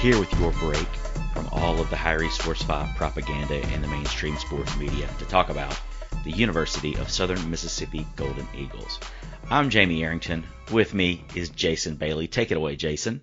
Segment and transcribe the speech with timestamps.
[0.00, 0.86] Here with your break
[1.32, 5.48] from all of the Hyrie Sports 5 propaganda and the mainstream sports media to talk
[5.48, 5.74] about
[6.22, 9.00] the University of Southern Mississippi Golden Eagles.
[9.48, 10.44] I'm Jamie Arrington.
[10.70, 12.28] With me is Jason Bailey.
[12.28, 13.22] Take it away, Jason.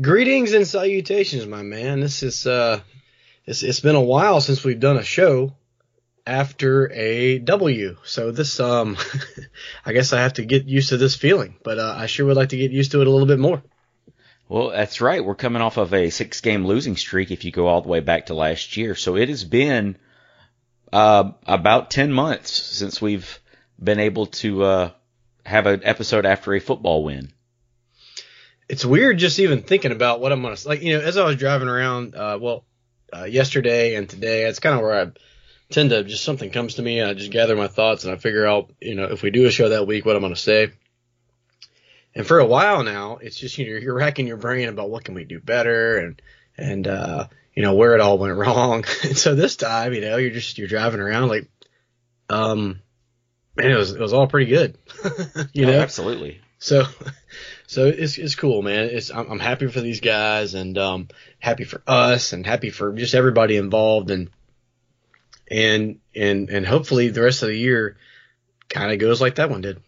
[0.00, 1.98] Greetings and salutations, my man.
[1.98, 2.78] This is uh,
[3.44, 5.52] it's, it's been a while since we've done a show
[6.24, 7.96] after a W.
[8.04, 8.96] So this um,
[9.84, 12.36] I guess I have to get used to this feeling, but uh, I sure would
[12.36, 13.64] like to get used to it a little bit more.
[14.48, 15.24] Well, that's right.
[15.24, 18.00] We're coming off of a six game losing streak if you go all the way
[18.00, 18.94] back to last year.
[18.94, 19.96] So it has been
[20.92, 23.40] uh, about 10 months since we've
[23.82, 24.90] been able to uh,
[25.44, 27.32] have an episode after a football win.
[28.68, 30.82] It's weird just even thinking about what I'm gonna like.
[30.82, 32.64] You know, as I was driving around, uh, well,
[33.14, 35.10] uh, yesterday and today, it's kind of where I
[35.70, 38.16] tend to just something comes to me, and I just gather my thoughts and I
[38.16, 40.72] figure out, you know, if we do a show that week, what I'm gonna say.
[42.14, 45.04] And for a while now, it's just you know you're racking your brain about what
[45.04, 46.22] can we do better and
[46.56, 48.84] and uh, you know where it all went wrong.
[49.02, 51.48] and so this time, you know, you're just you're driving around like,
[52.28, 52.80] um,
[53.56, 54.78] man, it was it was all pretty good.
[55.52, 56.40] you Oh, know, absolutely.
[56.58, 56.84] so,
[57.66, 58.90] so it's it's cool, man.
[58.90, 61.08] It's I'm, I'm happy for these guys and um
[61.40, 64.30] happy for us and happy for just everybody involved and
[65.50, 67.96] and and and hopefully the rest of the year
[68.68, 69.82] kind of goes like that one did.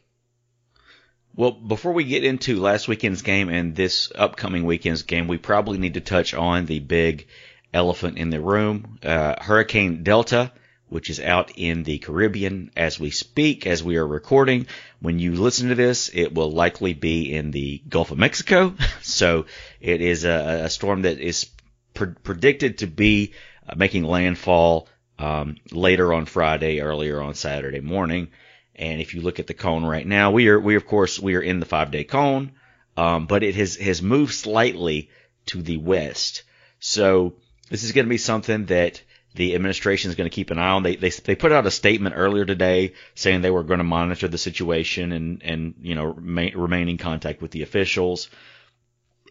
[1.37, 5.77] Well, before we get into last weekend's game and this upcoming weekend's game, we probably
[5.77, 7.27] need to touch on the big
[7.75, 10.51] elephant in the room, uh, Hurricane Delta,
[10.89, 14.67] which is out in the Caribbean as we speak, as we are recording.
[15.01, 18.75] When you listen to this, it will likely be in the Gulf of Mexico.
[19.03, 19.47] So
[19.81, 21.50] it is a, a storm that is
[21.93, 23.34] pre- predicted to be
[23.69, 24.88] uh, making landfall
[25.19, 28.28] um, later on Friday, earlier on Saturday morning.
[28.76, 31.34] And if you look at the cone right now, we are, we of course, we
[31.34, 32.53] are in the five day cone,
[32.97, 35.10] um, but it has, has moved slightly
[35.47, 36.42] to the west.
[36.78, 37.34] So
[37.70, 39.03] this is going to be something that
[39.34, 40.82] the administration is going to keep an eye on.
[40.82, 44.28] They, they, they put out a statement earlier today saying they were going to monitor
[44.28, 48.28] the situation and, and, you know, remain, remain in contact with the officials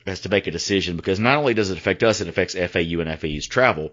[0.05, 2.99] as to make a decision because not only does it affect us, it affects FAU
[2.99, 3.91] and FAU's travel.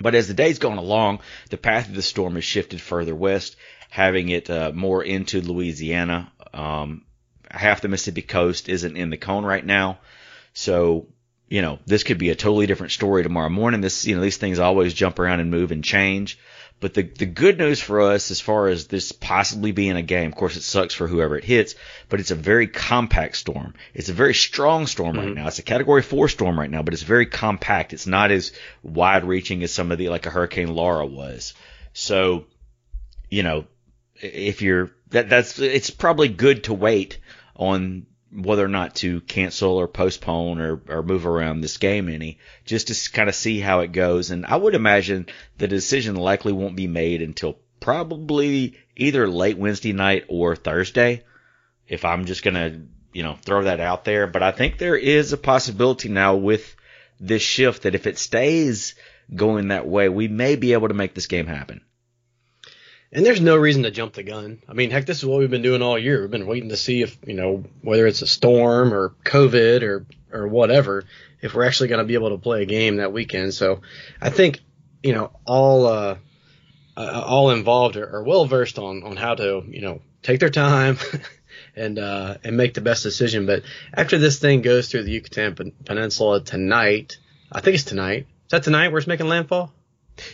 [0.00, 1.20] But as the day's gone along,
[1.50, 3.56] the path of the storm has shifted further west,
[3.94, 6.32] having it uh, more into Louisiana.
[6.52, 7.04] Um,
[7.48, 10.00] half the Mississippi coast isn't in the cone right now,
[10.52, 11.06] so
[11.48, 13.82] you know this could be a totally different story tomorrow morning.
[13.82, 16.40] This you know these things always jump around and move and change.
[16.80, 20.32] But the the good news for us, as far as this possibly being a game,
[20.32, 21.76] of course it sucks for whoever it hits,
[22.08, 23.74] but it's a very compact storm.
[23.94, 25.46] It's a very strong storm right now.
[25.46, 27.92] It's a Category Four storm right now, but it's very compact.
[27.92, 28.50] It's not as
[28.82, 31.54] wide reaching as some of the like a Hurricane Laura was.
[31.92, 32.46] So,
[33.30, 33.66] you know,
[34.24, 37.18] if you're that that's it's probably good to wait
[37.56, 42.38] on whether or not to cancel or postpone or, or move around this game any,
[42.64, 44.32] just to kind of see how it goes.
[44.32, 45.26] And I would imagine
[45.58, 51.22] the decision likely won't be made until probably either late Wednesday night or Thursday.
[51.86, 52.80] If I'm just gonna,
[53.12, 54.26] you know, throw that out there.
[54.26, 56.74] But I think there is a possibility now with
[57.20, 58.96] this shift that if it stays
[59.32, 61.82] going that way, we may be able to make this game happen.
[63.14, 64.60] And there's no reason to jump the gun.
[64.68, 66.20] I mean, heck, this is what we've been doing all year.
[66.22, 70.06] We've been waiting to see if, you know, whether it's a storm or COVID or,
[70.32, 71.04] or whatever,
[71.40, 73.54] if we're actually going to be able to play a game that weekend.
[73.54, 73.82] So
[74.20, 74.60] I think,
[75.04, 76.16] you know, all, uh,
[76.96, 80.50] uh, all involved are, are well versed on, on how to, you know, take their
[80.50, 80.98] time
[81.76, 83.46] and, uh, and make the best decision.
[83.46, 87.18] But after this thing goes through the Yucatan Pen- Peninsula tonight,
[87.52, 88.26] I think it's tonight.
[88.46, 89.72] Is that tonight where it's making landfall?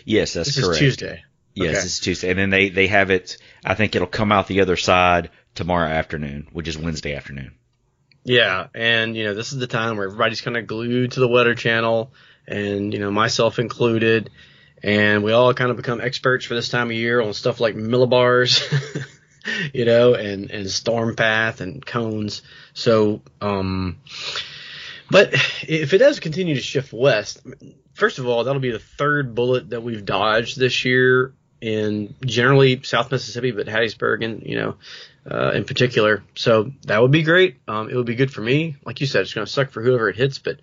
[0.06, 0.80] Yes, that's This correct.
[0.80, 1.24] is Tuesday.
[1.60, 1.84] Yes, Okay.
[1.84, 3.36] it's Tuesday, and then they they have it.
[3.64, 7.52] I think it'll come out the other side tomorrow afternoon, which is Wednesday afternoon.
[8.24, 11.28] Yeah, and you know this is the time where everybody's kind of glued to the
[11.28, 12.12] Weather Channel,
[12.46, 14.30] and you know myself included,
[14.82, 17.74] and we all kind of become experts for this time of year on stuff like
[17.76, 18.62] millibars,
[19.74, 22.42] you know, and and storm path and cones.
[22.74, 23.98] So, um,
[25.10, 25.32] but
[25.66, 27.40] if it does continue to shift west,
[27.94, 32.82] first of all, that'll be the third bullet that we've dodged this year in generally
[32.82, 34.76] South Mississippi, but Hattiesburg and you know
[35.30, 36.22] uh, in particular.
[36.34, 37.56] So that would be great.
[37.68, 38.76] Um, it would be good for me.
[38.84, 40.58] Like you said, it's going to suck for whoever it hits, but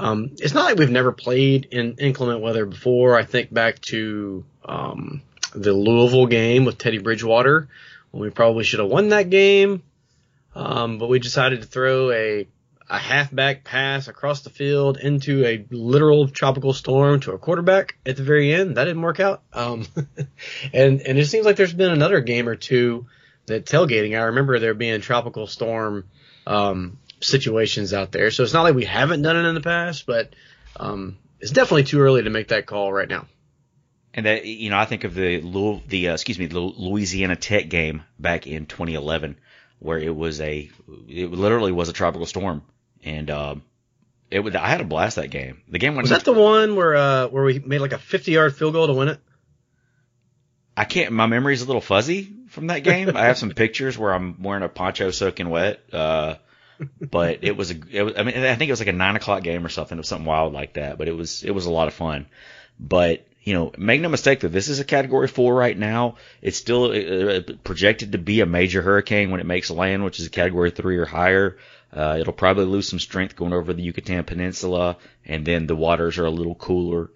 [0.00, 3.18] Um, it's not like we've never played in inclement weather before.
[3.18, 5.22] I think back to um,
[5.56, 7.66] the Louisville game with Teddy Bridgewater
[8.12, 9.82] when we probably should have won that game,
[10.54, 12.46] um, but we decided to throw a
[12.90, 18.16] a halfback pass across the field into a literal tropical storm to a quarterback at
[18.16, 18.76] the very end.
[18.76, 19.42] That didn't work out.
[19.52, 19.86] Um,
[20.72, 23.06] and and it seems like there's been another game or two
[23.46, 24.18] that tailgating.
[24.18, 26.08] I remember there being tropical storm
[26.46, 28.30] um, situations out there.
[28.30, 30.34] So it's not like we haven't done it in the past, but
[30.76, 33.26] um, it's definitely too early to make that call right now.
[34.14, 35.40] And that you know, I think of the
[35.86, 39.38] the uh, excuse me, the Louisiana Tech game back in 2011,
[39.78, 40.70] where it was a,
[41.08, 42.62] it literally was a tropical storm,
[43.04, 43.62] and um,
[44.30, 44.54] it was.
[44.54, 45.62] I had a blast that game.
[45.68, 46.04] The game went.
[46.04, 48.86] was that the one where uh, where we made like a 50 yard field goal
[48.86, 49.20] to win it.
[50.76, 51.12] I can't.
[51.12, 53.16] My memory's a little fuzzy from that game.
[53.16, 55.80] I have some pictures where I'm wearing a poncho soaking wet.
[55.92, 56.36] Uh,
[57.00, 57.76] but it was a.
[57.90, 59.96] It was, I mean, I think it was like a nine o'clock game or something.
[59.96, 60.98] It was something wild like that.
[60.98, 62.26] But it was it was a lot of fun.
[62.78, 66.16] But you know, make no mistake that this is a Category Four right now.
[66.42, 70.26] It's still uh, projected to be a major hurricane when it makes land, which is
[70.26, 71.56] a Category Three or higher.
[71.90, 76.18] Uh, it'll probably lose some strength going over the Yucatan Peninsula, and then the waters
[76.18, 77.10] are a little cooler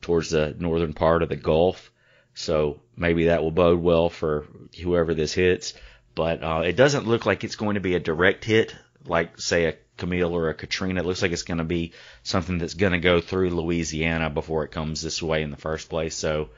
[0.00, 1.92] towards the northern part of the Gulf.
[2.32, 4.46] So maybe that will bode well for
[4.80, 5.74] whoever this hits.
[6.14, 9.66] But uh, it doesn't look like it's going to be a direct hit, like say
[9.66, 11.00] a Camille or a Katrina.
[11.00, 11.92] It looks like it's going to be
[12.22, 15.88] something that's going to go through Louisiana before it comes this way in the first
[15.88, 16.14] place.
[16.14, 16.50] So,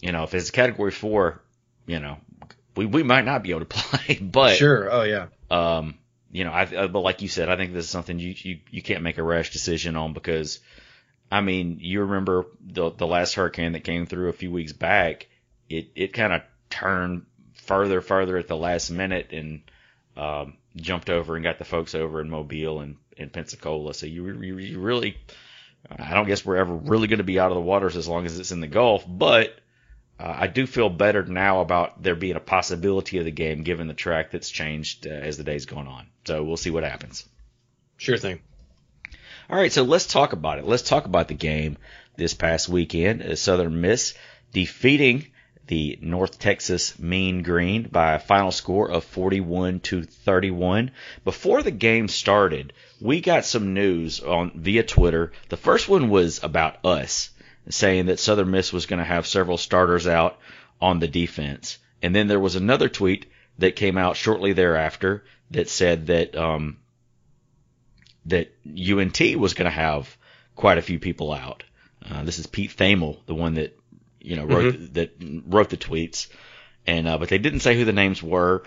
[0.00, 1.40] you know, if it's a Category Four,
[1.86, 2.18] you know,
[2.76, 4.16] we we might not be able to play.
[4.16, 5.26] But sure, oh yeah.
[5.50, 5.98] Um,
[6.36, 8.82] you know, I, but like you said, I think this is something you, you, you
[8.82, 10.60] can't make a rash decision on because,
[11.30, 15.28] I mean, you remember the, the last hurricane that came through a few weeks back,
[15.70, 17.24] it, it kind of turned
[17.54, 19.62] further, further at the last minute and,
[20.16, 23.94] um, jumped over and got the folks over in Mobile and, and Pensacola.
[23.94, 25.16] So you, you, you really,
[25.90, 28.26] I don't guess we're ever really going to be out of the waters as long
[28.26, 29.58] as it's in the Gulf, but,
[30.18, 33.86] uh, I do feel better now about there being a possibility of the game given
[33.86, 36.06] the track that's changed uh, as the day's gone on.
[36.24, 37.28] So we'll see what happens.
[37.98, 38.40] Sure thing.
[39.50, 40.64] All right, so let's talk about it.
[40.64, 41.76] Let's talk about the game
[42.16, 43.22] this past weekend.
[43.22, 44.14] Uh, Southern Miss
[44.52, 45.26] defeating
[45.66, 50.92] the North Texas Mean Green by a final score of 41 to 31.
[51.24, 55.32] Before the game started, we got some news on via Twitter.
[55.48, 57.30] The first one was about us
[57.68, 60.38] saying that Southern Miss was going to have several starters out
[60.80, 61.78] on the defense.
[62.02, 63.26] And then there was another tweet
[63.58, 66.78] that came out shortly thereafter that said that um,
[68.26, 70.16] that UNT was going to have
[70.54, 71.64] quite a few people out.
[72.08, 73.76] Uh, this is Pete Thamel, the one that
[74.26, 74.92] you know wrote mm-hmm.
[74.92, 76.28] the, that wrote the tweets,
[76.86, 78.64] and uh, but they didn't say who the names were.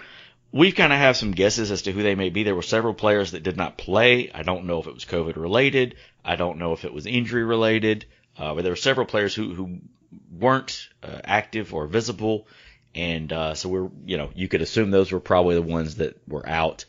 [0.51, 2.41] We kind of have some guesses as to who they may be.
[2.41, 4.31] There were several players that did not play.
[4.33, 5.95] I don't know if it was COVID related.
[6.25, 8.05] I don't know if it was injury related.
[8.35, 9.79] Uh, but there were several players who, who
[10.31, 12.47] weren't uh, active or visible,
[12.95, 16.17] and uh, so we're you know you could assume those were probably the ones that
[16.27, 16.85] were out.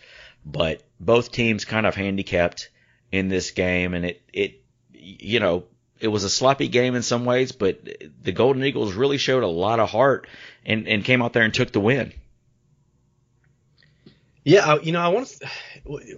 [0.47, 2.71] But both teams kind of handicapped
[3.13, 4.63] in this game, and it it
[4.93, 5.65] you know
[6.01, 7.81] it was a sloppy game in some ways, but
[8.23, 10.27] the Golden Eagles really showed a lot of heart
[10.65, 12.13] and and came out there and took the win.
[14.45, 15.49] Yeah, you know, I want to.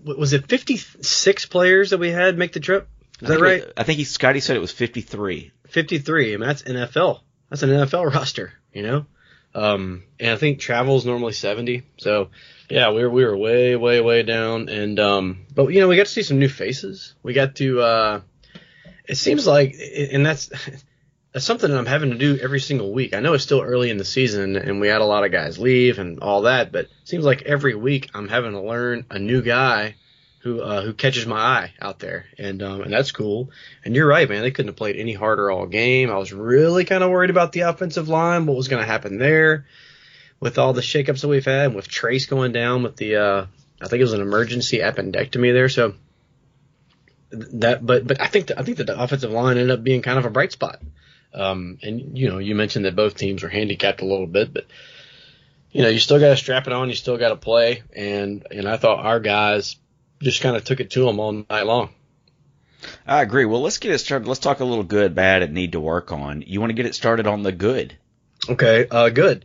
[0.04, 2.88] Was it 56 players that we had make the trip?
[3.20, 3.64] Is that right?
[3.76, 5.52] I think he, Scotty said it was 53.
[5.68, 6.34] 53.
[6.34, 7.20] I mean, that's NFL.
[7.50, 9.06] That's an NFL roster, you know?
[9.54, 11.82] Um, and I think travel is normally 70.
[11.98, 12.30] So,
[12.68, 14.68] yeah, we were, we were way, way, way down.
[14.68, 17.14] And, um, but, you know, we got to see some new faces.
[17.22, 18.20] We got to, uh,
[19.06, 19.76] it seems like,
[20.12, 20.50] and that's,
[21.32, 23.14] that's something that I'm having to do every single week.
[23.14, 25.58] I know it's still early in the season and we had a lot of guys
[25.58, 29.18] leave and all that, but it seems like every week I'm having to learn a
[29.18, 29.96] new guy
[30.42, 33.50] who uh, who catches my eye out there, and um, and that's cool.
[33.84, 34.42] And you're right, man.
[34.42, 36.10] They couldn't have played any harder all game.
[36.10, 39.18] I was really kind of worried about the offensive line, what was going to happen
[39.18, 39.66] there,
[40.40, 43.46] with all the shakeups that we've had, with Trace going down with the uh,
[43.80, 45.68] I think it was an emergency appendectomy there.
[45.68, 45.94] So
[47.32, 50.02] that, but but I think the, I think that the offensive line ended up being
[50.02, 50.80] kind of a bright spot.
[51.34, 54.66] Um, and you know, you mentioned that both teams were handicapped a little bit, but
[55.70, 58.46] you know, you still got to strap it on, you still got to play, and
[58.50, 59.76] and I thought our guys
[60.20, 61.90] just kind of took it to them all night long.
[63.06, 63.44] I agree.
[63.44, 64.26] Well, let's get it started.
[64.28, 66.42] Let's talk a little good, bad, and need to work on.
[66.46, 67.96] You want to get it started on the good?
[68.48, 69.44] Okay, uh, good.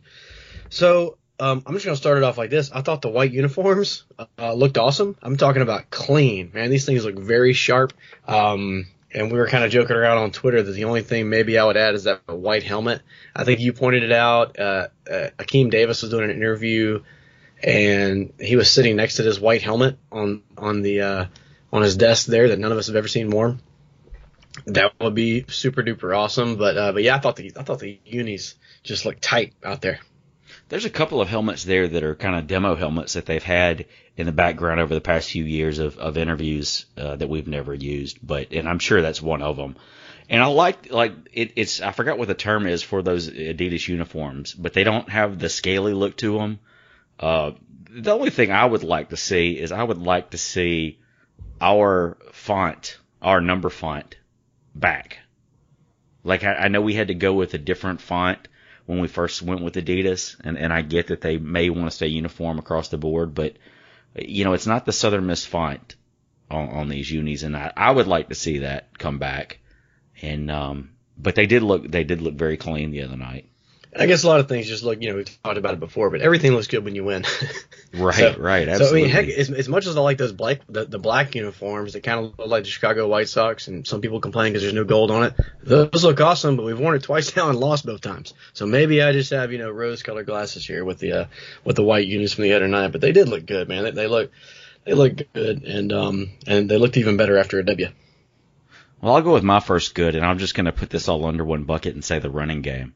[0.70, 2.70] So um, I'm just gonna start it off like this.
[2.72, 4.04] I thought the white uniforms
[4.38, 5.16] uh, looked awesome.
[5.22, 6.70] I'm talking about clean, man.
[6.70, 7.92] These things look very sharp.
[8.26, 11.58] Um, and we were kind of joking around on Twitter that the only thing maybe
[11.58, 13.00] I would add is that white helmet.
[13.34, 14.58] I think you pointed it out.
[14.58, 17.02] Uh, uh, Akeem Davis was doing an interview
[17.62, 21.26] and he was sitting next to this white helmet on on the uh,
[21.72, 23.60] on his desk there that none of us have ever seen worn.
[24.66, 26.56] That would be super duper awesome.
[26.56, 29.80] But uh, but yeah, I thought the I thought the unis just looked tight out
[29.80, 30.00] there.
[30.68, 33.86] There's a couple of helmets there that are kind of demo helmets that they've had
[34.16, 37.72] in the background over the past few years of, of interviews uh, that we've never
[37.72, 39.76] used, but and I'm sure that's one of them.
[40.28, 43.88] And I like like it, it's I forgot what the term is for those Adidas
[43.88, 46.58] uniforms, but they don't have the scaly look to them.
[47.18, 47.52] Uh,
[47.88, 50.98] the only thing I would like to see is I would like to see
[51.62, 54.16] our font, our number font,
[54.74, 55.18] back.
[56.24, 58.48] Like I, I know we had to go with a different font
[58.88, 61.94] when we first went with Adidas, and, and I get that they may want to
[61.94, 63.52] stay uniform across the board, but
[64.16, 65.94] you know, it's not the Southern Miss font
[66.50, 69.58] on, on these unis, and I, I would like to see that come back.
[70.22, 73.50] And um, but they did look they did look very clean the other night.
[73.96, 76.10] I guess a lot of things just look, you know, we've talked about it before,
[76.10, 77.24] but everything looks good when you win.
[77.94, 79.10] right, so, right, absolutely.
[79.10, 81.34] So I mean, heck, as, as much as I like those black, the, the black
[81.34, 84.62] uniforms that kind of look like the Chicago White Sox, and some people complain because
[84.62, 85.34] there's no gold on it.
[85.62, 88.34] Those look awesome, but we've worn it twice now and lost both times.
[88.52, 91.24] So maybe I just have, you know, rose-colored glasses here with the uh,
[91.64, 92.92] with the white unis from the other night.
[92.92, 93.84] But they did look good, man.
[93.84, 94.30] They, they look
[94.84, 97.88] they look good, and um and they looked even better after a W.
[99.00, 101.24] Well, I'll go with my first good, and I'm just going to put this all
[101.24, 102.94] under one bucket and say the running game.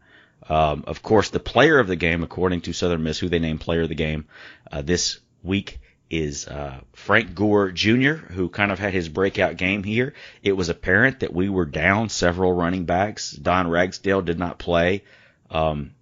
[0.48, 3.60] Um, of course, the player of the game, according to Southern Miss, who they named
[3.60, 4.26] player of the game
[4.70, 5.80] uh, this week,
[6.10, 10.12] is uh, Frank Gore Jr., who kind of had his breakout game here.
[10.42, 13.32] It was apparent that we were down several running backs.
[13.32, 15.04] Don Ragsdale did not play.
[15.50, 15.94] Um,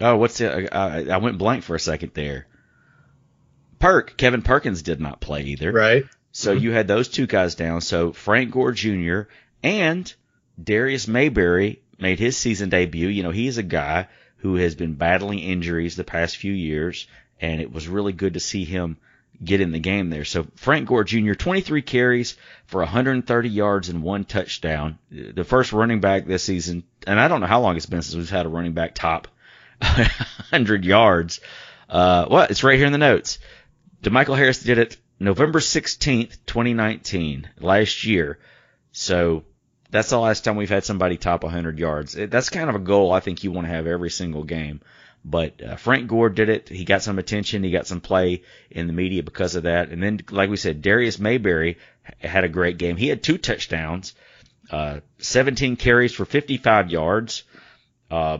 [0.00, 0.72] oh, what's it?
[0.72, 2.46] I, I went blank for a second there.
[3.78, 5.72] Perk, Kevin Perkins did not play either.
[5.72, 6.04] Right.
[6.30, 6.64] So mm-hmm.
[6.64, 7.82] you had those two guys down.
[7.82, 9.22] So Frank Gore Jr.
[9.62, 10.12] and
[10.62, 13.08] Darius Mayberry made his season debut.
[13.08, 17.06] You know, he's a guy who has been battling injuries the past few years,
[17.40, 18.98] and it was really good to see him
[19.42, 20.24] get in the game there.
[20.24, 24.98] So Frank Gore Jr., 23 carries for 130 yards and one touchdown.
[25.10, 28.16] The first running back this season, and I don't know how long it's been since
[28.16, 29.28] we've had a running back top
[29.80, 31.40] 100 yards.
[31.88, 33.38] Uh, well, it's right here in the notes.
[34.02, 38.38] DeMichael Harris did it November 16th, 2019, last year.
[38.90, 39.44] So
[39.92, 42.14] that's the last time we've had somebody top 100 yards.
[42.14, 44.80] That's kind of a goal I think you want to have every single game.
[45.24, 46.68] But uh, Frank Gore did it.
[46.68, 47.62] He got some attention.
[47.62, 49.90] He got some play in the media because of that.
[49.90, 51.78] And then, like we said, Darius Mayberry
[52.18, 52.96] had a great game.
[52.96, 54.14] He had two touchdowns,
[54.70, 57.44] uh, 17 carries for 55 yards.
[58.10, 58.38] Uh,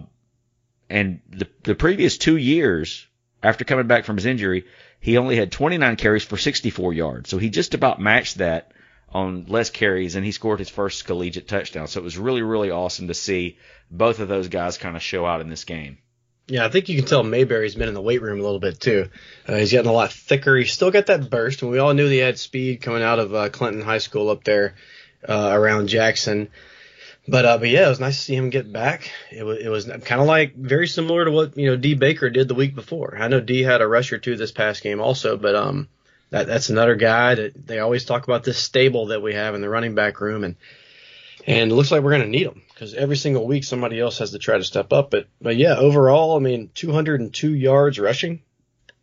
[0.88, 3.06] and the, the previous two years,
[3.42, 4.64] after coming back from his injury,
[5.00, 7.30] he only had 29 carries for 64 yards.
[7.30, 8.72] So he just about matched that
[9.12, 11.86] on less carries, and he scored his first collegiate touchdown.
[11.86, 13.58] So it was really, really awesome to see
[13.90, 15.98] both of those guys kind of show out in this game.
[16.48, 18.80] Yeah, I think you can tell Mayberry's been in the weight room a little bit
[18.80, 19.08] too.
[19.46, 20.56] Uh, he's getting a lot thicker.
[20.56, 23.34] He's still got that burst, and we all knew he had speed coming out of
[23.34, 24.74] uh, Clinton High School up there
[25.28, 26.48] uh, around Jackson.
[27.28, 29.10] But uh, but yeah, it was nice to see him get back.
[29.30, 32.28] It was it was kind of like very similar to what you know D Baker
[32.30, 33.16] did the week before.
[33.16, 35.88] I know D had a rush or two this past game also, but um
[36.32, 39.60] that that's another guy that they always talk about this stable that we have in
[39.60, 40.56] the running back room, and
[41.46, 44.18] and it looks like we're going to need them because every single week somebody else
[44.18, 45.10] has to try to step up.
[45.10, 48.42] But but yeah, overall, I mean, 202 yards rushing.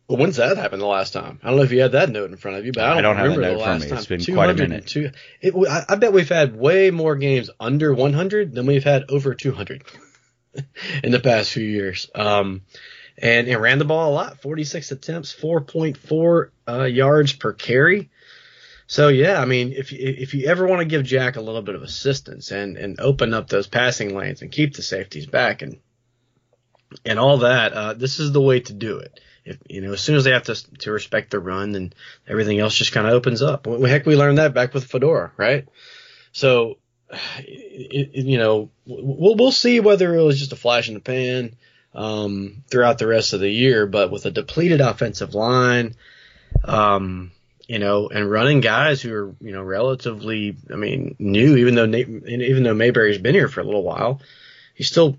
[0.08, 1.38] Well, when's that happened the last time?
[1.40, 2.98] I don't know if you had that note in front of you, but I don't,
[2.98, 3.98] I don't remember have that note the last time.
[4.16, 4.96] It's been quite a minute.
[5.40, 9.36] It, I, I bet we've had way more games under 100 than we've had over
[9.36, 9.84] 200
[11.04, 12.10] in the past few years.
[12.12, 12.62] Um,
[13.18, 18.10] and it ran the ball a lot 46 attempts 4.4 uh, yards per carry.
[18.86, 21.76] So yeah i mean if if you ever want to give jack a little bit
[21.76, 25.78] of assistance and and open up those passing lanes and keep the safeties back and
[27.04, 29.20] and all that uh, this is the way to do it.
[29.44, 31.92] If you know as soon as they have to to respect the run then
[32.26, 33.66] everything else just kind of opens up.
[33.66, 35.68] Heck we learned that back with fedora right?
[36.32, 36.78] So
[37.46, 41.56] you know we'll we'll see whether it was just a flash in the pan
[41.94, 43.86] um, throughout the rest of the year.
[43.86, 45.96] But with a depleted offensive line,
[46.64, 47.32] um,
[47.66, 51.86] you know, and running guys who are you know relatively, I mean, new, even though
[51.86, 54.20] even though Mayberry's been here for a little while,
[54.74, 55.18] he's still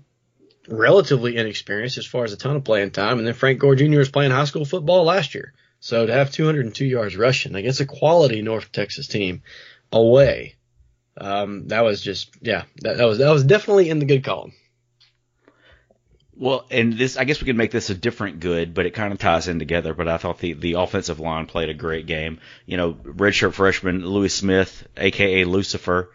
[0.68, 3.18] relatively inexperienced as far as a ton of playing time.
[3.18, 3.98] And then Frank Gore Jr.
[3.98, 5.52] was playing high school football last year.
[5.80, 9.42] So to have 202 yards rushing against a quality North Texas team
[9.90, 10.54] away,
[11.16, 14.52] um, that was just yeah, that, that was that was definitely in the good column.
[16.36, 19.12] Well, and this, I guess we could make this a different good, but it kind
[19.12, 19.92] of ties in together.
[19.92, 22.40] But I thought the, the offensive line played a great game.
[22.64, 26.10] You know, redshirt freshman Louis Smith, aka Lucifer,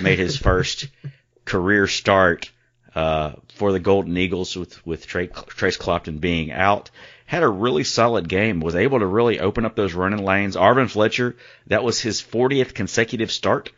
[0.00, 0.88] made his first
[1.44, 2.50] career start
[2.94, 6.90] uh, for the Golden Eagles with with Trace Clopton being out.
[7.26, 8.60] Had a really solid game.
[8.60, 10.54] Was able to really open up those running lanes.
[10.54, 13.72] Arvin Fletcher, that was his 40th consecutive start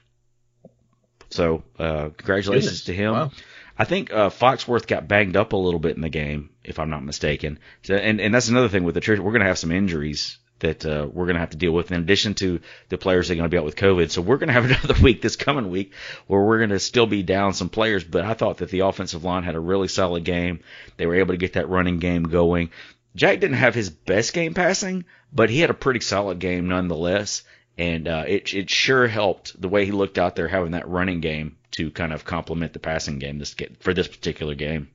[1.30, 2.84] So uh, congratulations Goodness.
[2.84, 3.12] to him.
[3.12, 3.30] Wow.
[3.78, 6.90] I think uh, Foxworth got banged up a little bit in the game, if I'm
[6.90, 7.60] not mistaken.
[7.82, 9.20] So, and and that's another thing with the church.
[9.20, 11.92] We're going to have some injuries that uh, we're going to have to deal with
[11.92, 14.10] in addition to the players that are going to be out with COVID.
[14.10, 15.92] So we're going to have another week this coming week
[16.26, 18.04] where we're going to still be down some players.
[18.04, 20.60] But I thought that the offensive line had a really solid game.
[20.96, 22.70] They were able to get that running game going.
[23.14, 27.42] Jack didn't have his best game passing, but he had a pretty solid game nonetheless.
[27.78, 31.20] And uh, it it sure helped the way he looked out there having that running
[31.20, 34.90] game to kind of complement the passing game this get, for this particular game.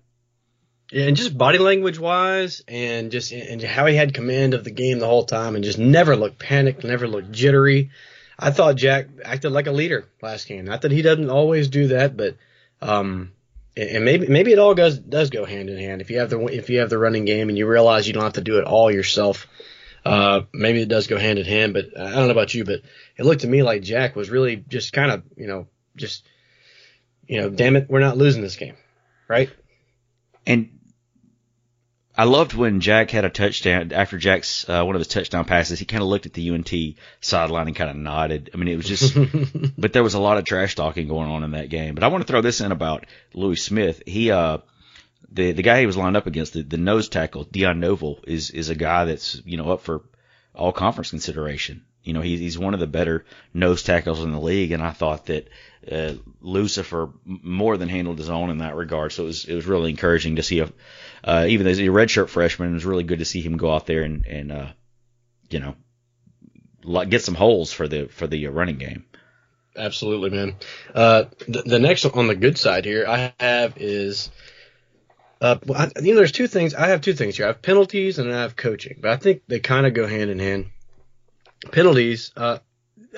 [0.91, 4.71] Yeah, and just body language wise, and just and how he had command of the
[4.71, 7.89] game the whole time, and just never looked panicked, never looked jittery.
[8.37, 10.65] I thought Jack acted like a leader last game.
[10.65, 12.35] Not that he doesn't always do that, but
[12.81, 13.31] um,
[13.77, 16.01] and maybe maybe it all goes does go hand in hand.
[16.01, 18.23] If you have the if you have the running game and you realize you don't
[18.23, 19.47] have to do it all yourself,
[20.05, 21.73] uh, maybe it does go hand in hand.
[21.73, 22.81] But I don't know about you, but
[23.17, 26.25] it looked to me like Jack was really just kind of you know just
[27.27, 28.75] you know damn it, we're not losing this game,
[29.27, 29.49] right?
[30.45, 30.79] And
[32.15, 35.79] I loved when Jack had a touchdown after Jack's uh, one of his touchdown passes.
[35.79, 36.71] He kind of looked at the UNT
[37.21, 38.51] sideline and kind of nodded.
[38.53, 39.17] I mean, it was just,
[39.77, 41.95] but there was a lot of trash talking going on in that game.
[41.95, 44.03] But I want to throw this in about Louis Smith.
[44.05, 44.59] He, uh,
[45.33, 48.51] the the guy he was lined up against, the, the nose tackle Dion Novil, is
[48.51, 50.01] is a guy that's you know up for
[50.55, 51.83] all conference consideration.
[52.03, 54.91] You know, he's he's one of the better nose tackles in the league, and I
[54.91, 55.49] thought that
[55.89, 59.11] uh, Lucifer more than handled his own in that regard.
[59.11, 60.69] So it was it was really encouraging to see a
[61.23, 63.85] uh, even as a redshirt freshman, it was really good to see him go out
[63.85, 64.67] there and and uh,
[65.49, 65.75] you know
[67.05, 69.05] get some holes for the for the uh, running game.
[69.75, 70.55] Absolutely, man.
[70.93, 74.29] Uh, the, the next on the good side here I have is,
[75.43, 76.73] uh, I, you know, there's two things.
[76.73, 77.45] I have two things here.
[77.45, 80.29] I have penalties and I have coaching, but I think they kind of go hand
[80.31, 80.69] in hand.
[81.69, 82.31] Penalties.
[82.35, 82.59] Uh,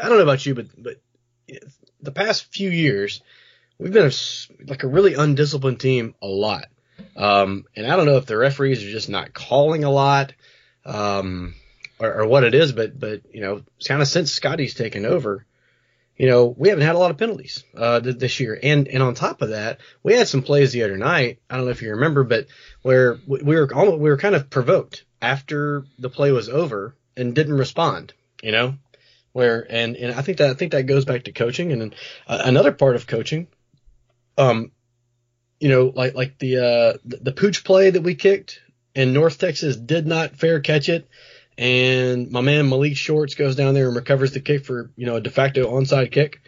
[0.01, 0.95] I don't know about you, but but
[2.01, 3.21] the past few years,
[3.77, 6.65] we've been a like a really undisciplined team a lot.
[7.15, 10.33] Um, and I don't know if the referees are just not calling a lot,
[10.83, 11.53] um,
[11.99, 15.45] or, or what it is, but but you know, kind of since Scotty's taken over,
[16.17, 18.57] you know, we haven't had a lot of penalties uh, th- this year.
[18.61, 21.39] And and on top of that, we had some plays the other night.
[21.49, 22.47] I don't know if you remember, but
[22.81, 26.95] where we we were almost, we were kind of provoked after the play was over
[27.17, 28.13] and didn't respond.
[28.41, 28.75] You know,
[29.33, 31.93] where and and I think that I think that goes back to coaching and then
[32.27, 33.47] uh, another part of coaching.
[34.37, 34.71] Um,
[35.59, 38.61] you know, like like the uh the, the pooch play that we kicked
[38.95, 41.07] and North Texas did not fair catch it
[41.57, 45.15] and my man Malik Shorts goes down there and recovers the kick for you know
[45.15, 46.41] a de facto onside kick.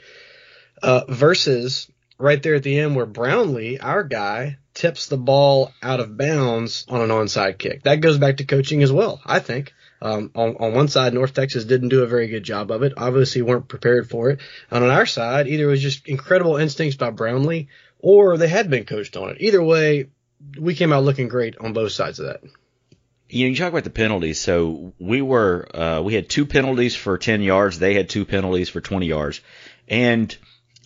[0.81, 1.89] Uh, versus
[2.19, 6.85] right there at the end where Brownlee, our guy, tips the ball out of bounds
[6.87, 7.83] on an onside kick.
[7.83, 9.73] That goes back to coaching as well, I think.
[9.99, 12.93] Um, on, on one side, North Texas didn't do a very good job of it.
[12.97, 14.39] Obviously, weren't prepared for it.
[14.69, 18.69] And on our side, either it was just incredible instincts by Brownlee, or they had
[18.69, 19.37] been coached on it.
[19.39, 20.09] Either way,
[20.59, 22.41] we came out looking great on both sides of that.
[23.29, 24.39] You know, you talk about the penalties.
[24.39, 27.77] So we were, uh, we had two penalties for 10 yards.
[27.79, 29.41] They had two penalties for 20 yards.
[29.87, 30.35] And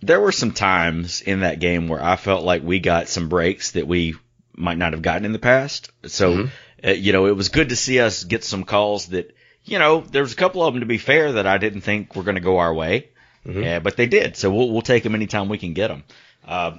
[0.01, 3.71] there were some times in that game where I felt like we got some breaks
[3.71, 4.15] that we
[4.55, 5.91] might not have gotten in the past.
[6.07, 6.87] So, Mm-hmm.
[6.87, 10.01] uh, you know, it was good to see us get some calls that, you know,
[10.01, 12.35] there was a couple of them to be fair that I didn't think were going
[12.35, 13.09] to go our way.
[13.45, 13.63] Mhm.
[13.63, 14.35] Yeah, but they did.
[14.35, 16.03] So we'll, we'll take them anytime we can get them.
[16.47, 16.77] Uh,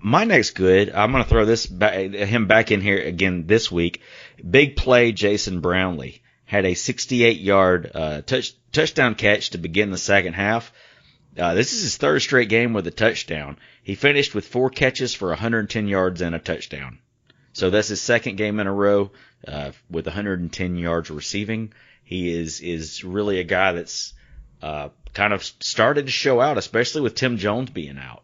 [0.00, 3.70] my next good, I'm going to throw this back, him back in here again this
[3.72, 4.00] week.
[4.48, 9.98] Big play, Jason Brownlee had a 68 yard uh, touch touchdown catch to begin the
[9.98, 10.72] second half.
[11.38, 13.58] Uh, this is his third straight game with a touchdown.
[13.82, 16.98] He finished with four catches for 110 yards and a touchdown.
[17.52, 19.10] So that's his second game in a row
[19.46, 21.72] uh, with 110 yards receiving.
[22.02, 24.14] He is is really a guy that's
[24.62, 28.22] uh, kind of started to show out, especially with Tim Jones being out.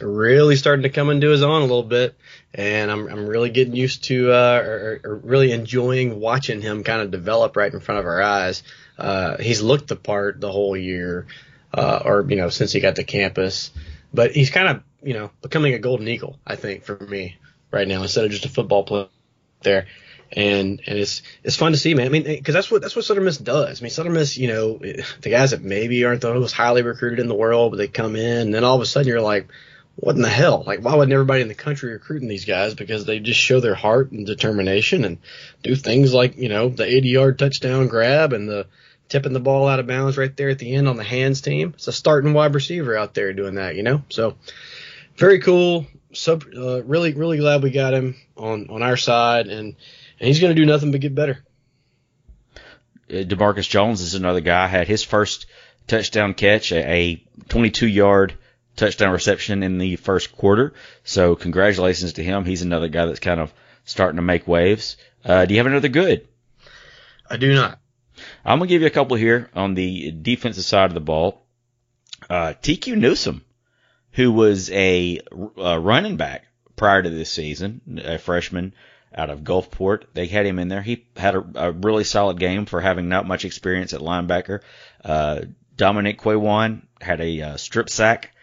[0.00, 2.16] Really starting to come into his own a little bit,
[2.54, 7.02] and I'm I'm really getting used to uh, or, or really enjoying watching him kind
[7.02, 8.62] of develop right in front of our eyes.
[8.98, 11.26] Uh, he's looked the part the whole year,
[11.72, 13.70] uh, or you know since he got to campus,
[14.12, 16.38] but he's kind of you know becoming a golden eagle.
[16.46, 17.36] I think for me
[17.70, 19.08] right now instead of just a football player
[19.62, 19.86] there.
[20.32, 22.06] And and it's it's fun to see, man.
[22.06, 23.80] I mean, because that's what that's what Southern Miss does.
[23.80, 27.20] I mean, Southern Miss, you know, the guys that maybe aren't the most highly recruited
[27.20, 29.46] in the world, but they come in, and then all of a sudden you're like,
[29.96, 30.62] what in the hell?
[30.66, 32.74] Like, why wouldn't everybody in the country recruiting these guys?
[32.74, 35.18] Because they just show their heart and determination and
[35.62, 38.66] do things like, you know, the 80 yard touchdown grab and the
[39.08, 41.72] tipping the ball out of bounds right there at the end on the hands team.
[41.74, 44.02] It's a starting wide receiver out there doing that, you know?
[44.10, 44.36] So
[45.16, 45.86] very cool.
[46.12, 49.76] So, uh, really, really glad we got him on, on our side and,
[50.20, 51.42] and he's going to do nothing but get better.
[53.08, 55.46] Uh, Demarcus Jones is another guy had his first
[55.86, 58.36] touchdown catch, a, a 22 yard
[58.76, 60.74] touchdown reception in the first quarter.
[61.04, 62.44] So congratulations to him.
[62.44, 63.52] He's another guy that's kind of
[63.84, 64.96] starting to make waves.
[65.24, 66.28] Uh, do you have another good?
[67.28, 67.80] I do not.
[68.44, 71.46] I'm gonna give you a couple here on the defensive side of the ball.
[72.30, 73.44] Uh, TQ Newsom,
[74.12, 75.20] who was a,
[75.56, 78.74] a running back prior to this season, a freshman
[79.14, 80.04] out of Gulfport.
[80.14, 80.82] They had him in there.
[80.82, 84.60] He had a, a really solid game for having not much experience at linebacker.
[85.04, 85.42] Uh,
[85.76, 88.34] Dominic Quewon had a uh, strip sack,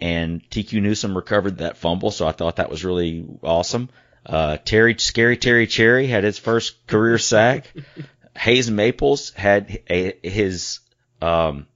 [0.00, 2.10] and TQ Newsom recovered that fumble.
[2.10, 3.88] So I thought that was really awesome.
[4.24, 7.72] Uh, Terry, scary Terry Cherry had his first career sack.
[8.36, 10.80] Hayes Maples had a, his,
[11.20, 11.66] um,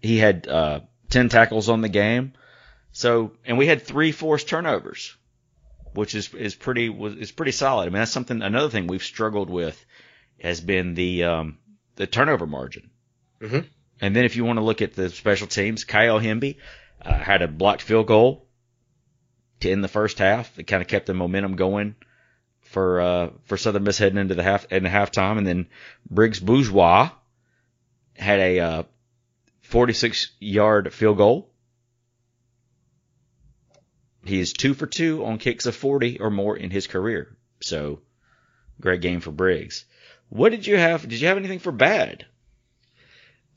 [0.00, 2.32] he had, uh, 10 tackles on the game.
[2.92, 5.14] So, and we had three forced turnovers,
[5.92, 7.82] which is, is pretty, was, is pretty solid.
[7.82, 9.84] I mean, that's something, another thing we've struggled with
[10.40, 11.58] has been the, um,
[11.96, 12.90] the turnover margin.
[13.40, 13.66] Mm-hmm.
[14.00, 16.56] And then if you want to look at the special teams, Kyle Hemby,
[17.02, 18.46] uh, had a blocked field goal
[19.60, 20.58] to end the first half.
[20.58, 21.96] It kind of kept the momentum going
[22.62, 25.66] for uh, for Southern Miss heading into the half the halftime, and then
[26.08, 27.10] Briggs Bourgeois
[28.16, 28.82] had a uh,
[29.62, 31.50] 46 yard field goal.
[34.24, 37.36] He is two for two on kicks of 40 or more in his career.
[37.60, 38.00] So
[38.80, 39.86] great game for Briggs.
[40.28, 41.08] What did you have?
[41.08, 42.26] Did you have anything for bad?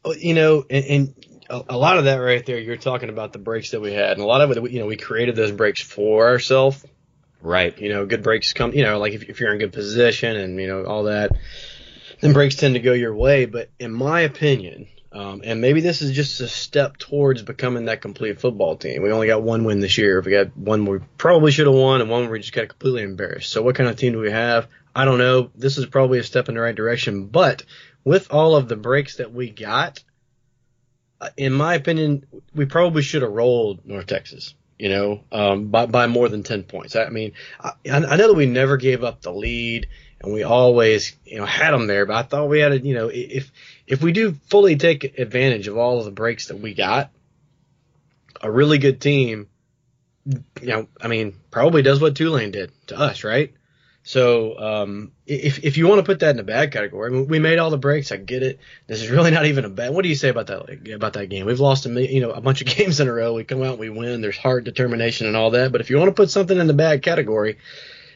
[0.06, 1.16] You know, and, and
[1.50, 4.22] a, lot of that right there, you're talking about the breaks that we had, and
[4.22, 6.86] a lot of it, you know, we created those breaks for ourselves.
[7.42, 7.78] Right.
[7.78, 10.60] You know, good breaks come, you know, like if, if you're in good position and,
[10.60, 11.32] you know, all that,
[12.22, 13.46] then breaks tend to go your way.
[13.46, 18.02] But in my opinion, um, and maybe this is just a step towards becoming that
[18.02, 19.04] complete football team.
[19.04, 20.22] We only got one win this year.
[20.22, 23.52] We got one we probably should have won and one we just got completely embarrassed.
[23.52, 24.68] So what kind of team do we have?
[24.96, 25.52] I don't know.
[25.56, 27.64] This is probably a step in the right direction, but
[28.04, 30.04] with all of the breaks that we got,
[31.22, 35.86] uh, in my opinion, we probably should have rolled North Texas you know, um, by,
[35.86, 36.96] by more than 10 points.
[36.96, 39.88] I mean, I, I know that we never gave up the lead
[40.22, 42.94] and we always, you know, had them there, but I thought we had to, you
[42.94, 43.52] know, if,
[43.88, 47.12] if we do fully take advantage of all of the breaks that we got,
[48.42, 49.48] a really good team,
[50.26, 53.54] you know, I mean, probably does what Tulane did to us, right?
[54.06, 57.28] So um, if if you want to put that in the bad category, I mean,
[57.28, 58.12] we made all the breaks.
[58.12, 58.60] I get it.
[58.86, 59.94] This is really not even a bad.
[59.94, 61.46] What do you say about that about that game?
[61.46, 63.34] We've lost a you know a bunch of games in a row.
[63.34, 64.20] We come out, and we win.
[64.20, 65.72] There's hard determination and all that.
[65.72, 67.60] But if you want to put something in the bad category,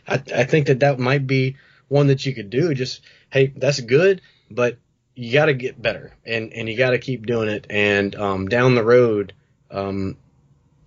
[0.06, 1.56] I, I think that that might be
[1.88, 2.74] one that you could do.
[2.74, 4.22] Just hey, that's good,
[4.52, 4.78] but
[5.16, 7.66] you got to get better and and you got to keep doing it.
[7.70, 9.32] And um, down the road,
[9.72, 10.18] um,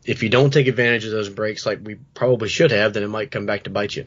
[0.04, 3.08] if you don't take advantage of those breaks like we probably should have, then it
[3.08, 4.04] might come back to bite you.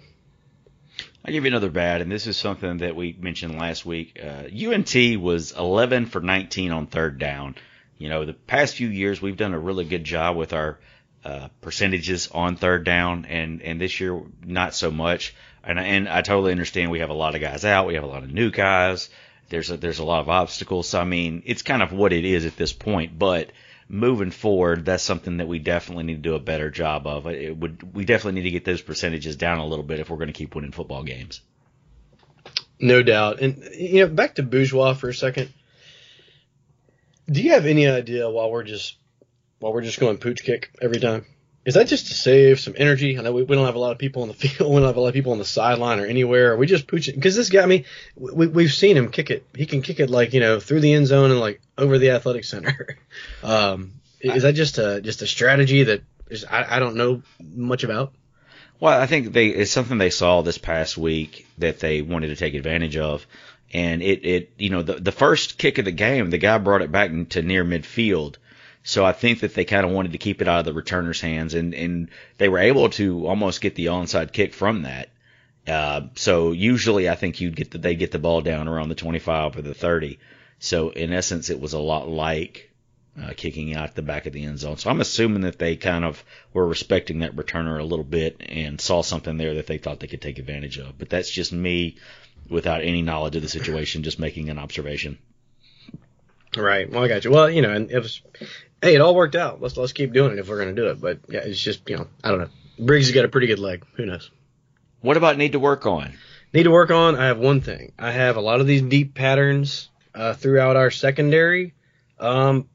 [1.26, 4.20] I'll give you another bad, and this is something that we mentioned last week.
[4.22, 7.56] Uh, UNT was 11 for 19 on third down.
[7.98, 10.80] You know, the past few years we've done a really good job with our
[11.24, 15.34] uh, percentages on third down, and and this year not so much.
[15.64, 18.08] And and I totally understand we have a lot of guys out, we have a
[18.08, 19.10] lot of new guys.
[19.48, 20.90] There's a, there's a lot of obstacles.
[20.90, 23.50] So I mean, it's kind of what it is at this point, but
[23.94, 27.28] moving forward, that's something that we definitely need to do a better job of.
[27.28, 30.18] It would we definitely need to get those percentages down a little bit if we're
[30.18, 31.42] going to keep winning football games.
[32.80, 33.40] No doubt.
[33.40, 35.54] And you know, back to Bourgeois for a second.
[37.30, 38.98] Do you have any idea why we're just
[39.60, 41.26] why we're just going pooch kick every time?
[41.66, 43.18] Is that just to save some energy?
[43.18, 44.70] I know we, we don't have a lot of people on the field.
[44.70, 46.54] We don't have a lot of people on the sideline or anywhere.
[46.54, 47.16] Are we just pooching?
[47.16, 49.46] Because this guy, I mean, we, we've seen him kick it.
[49.56, 52.12] He can kick it like, you know, through the end zone and like over the
[52.12, 52.98] athletic center.
[53.44, 57.84] um, is that just a, just a strategy that is, I, I don't know much
[57.84, 58.14] about?
[58.80, 62.36] Well, I think they, it's something they saw this past week that they wanted to
[62.36, 63.26] take advantage of.
[63.74, 66.82] And it, it, you know, the, the first kick of the game, the guy brought
[66.82, 68.36] it back to near midfield
[68.84, 71.22] so I think that they kind of wanted to keep it out of the returner's
[71.22, 75.10] hands, and and they were able to almost get the onside kick from that.
[75.66, 78.96] Uh, so usually I think you'd get the, they get the ball down around the
[78.96, 80.20] 25 or the 30.
[80.60, 82.70] So in essence, it was a lot like
[83.22, 84.78] uh, kicking out the back of the end zone.
[84.78, 88.82] So I'm assuming that they kind of were respecting that returner a little bit and
[88.82, 90.98] saw something there that they thought they could take advantage of.
[90.98, 91.98] But that's just me
[92.50, 95.18] without any knowledge of the situation, just making an observation.
[96.58, 96.90] Right.
[96.90, 97.32] Well, I got you.
[97.32, 98.22] Well, you know, and it was
[98.84, 99.62] hey, it all worked out.
[99.62, 101.00] Let's let's keep doing it if we're gonna do it.
[101.02, 102.50] But yeah, it's just you know I don't know.
[102.80, 103.86] Briggs has got a pretty good leg.
[103.96, 104.30] Who knows?
[105.02, 106.14] What about need to work on?
[106.54, 107.16] Need to work on.
[107.16, 107.94] I have one thing.
[107.98, 111.74] I have a lot of these deep patterns uh, throughout our secondary.
[112.20, 112.70] Um,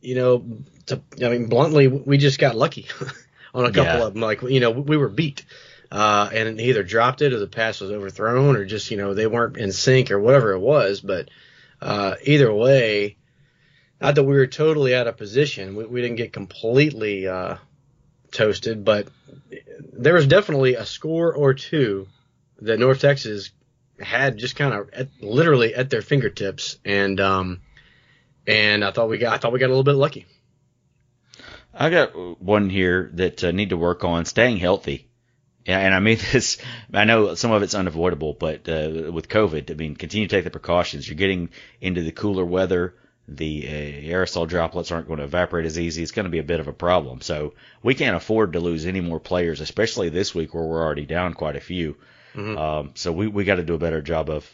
[0.00, 0.44] you know,
[0.86, 2.86] to, I mean, bluntly, we just got lucky
[3.54, 4.06] on a couple yeah.
[4.06, 4.22] of them.
[4.22, 5.44] Like, you know, we were beat.
[5.90, 9.26] Uh, and either dropped it or the pass was overthrown or just, you know, they
[9.26, 11.00] weren't in sync or whatever it was.
[11.00, 11.30] But,
[11.80, 13.17] uh, either way,
[14.00, 15.74] not that we were totally out of position.
[15.74, 17.56] We, we didn't get completely uh,
[18.30, 19.08] toasted, but
[19.92, 22.08] there was definitely a score or two
[22.60, 23.50] that North Texas
[24.00, 27.60] had just kind of literally at their fingertips, and um,
[28.46, 30.26] and I thought we got I thought we got a little bit lucky.
[31.74, 35.08] I got one here that uh, need to work on staying healthy.
[35.64, 36.58] Yeah, and I mean this.
[36.92, 40.44] I know some of it's unavoidable, but uh, with COVID, I mean, continue to take
[40.44, 41.06] the precautions.
[41.08, 42.94] You're getting into the cooler weather.
[43.30, 46.02] The uh, aerosol droplets aren't going to evaporate as easy.
[46.02, 47.20] It's going to be a bit of a problem.
[47.20, 51.04] So we can't afford to lose any more players, especially this week where we're already
[51.04, 51.96] down quite a few.
[52.34, 52.58] Mm-hmm.
[52.58, 54.48] Um, so we we got to do a better job of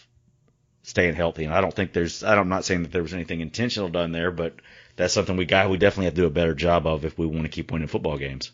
[0.82, 1.44] staying healthy.
[1.44, 2.22] And I don't think there's.
[2.22, 4.54] I'm not saying that there was anything intentional done there, but
[4.96, 5.70] that's something we got.
[5.70, 7.88] We definitely have to do a better job of if we want to keep winning
[7.88, 8.52] football games.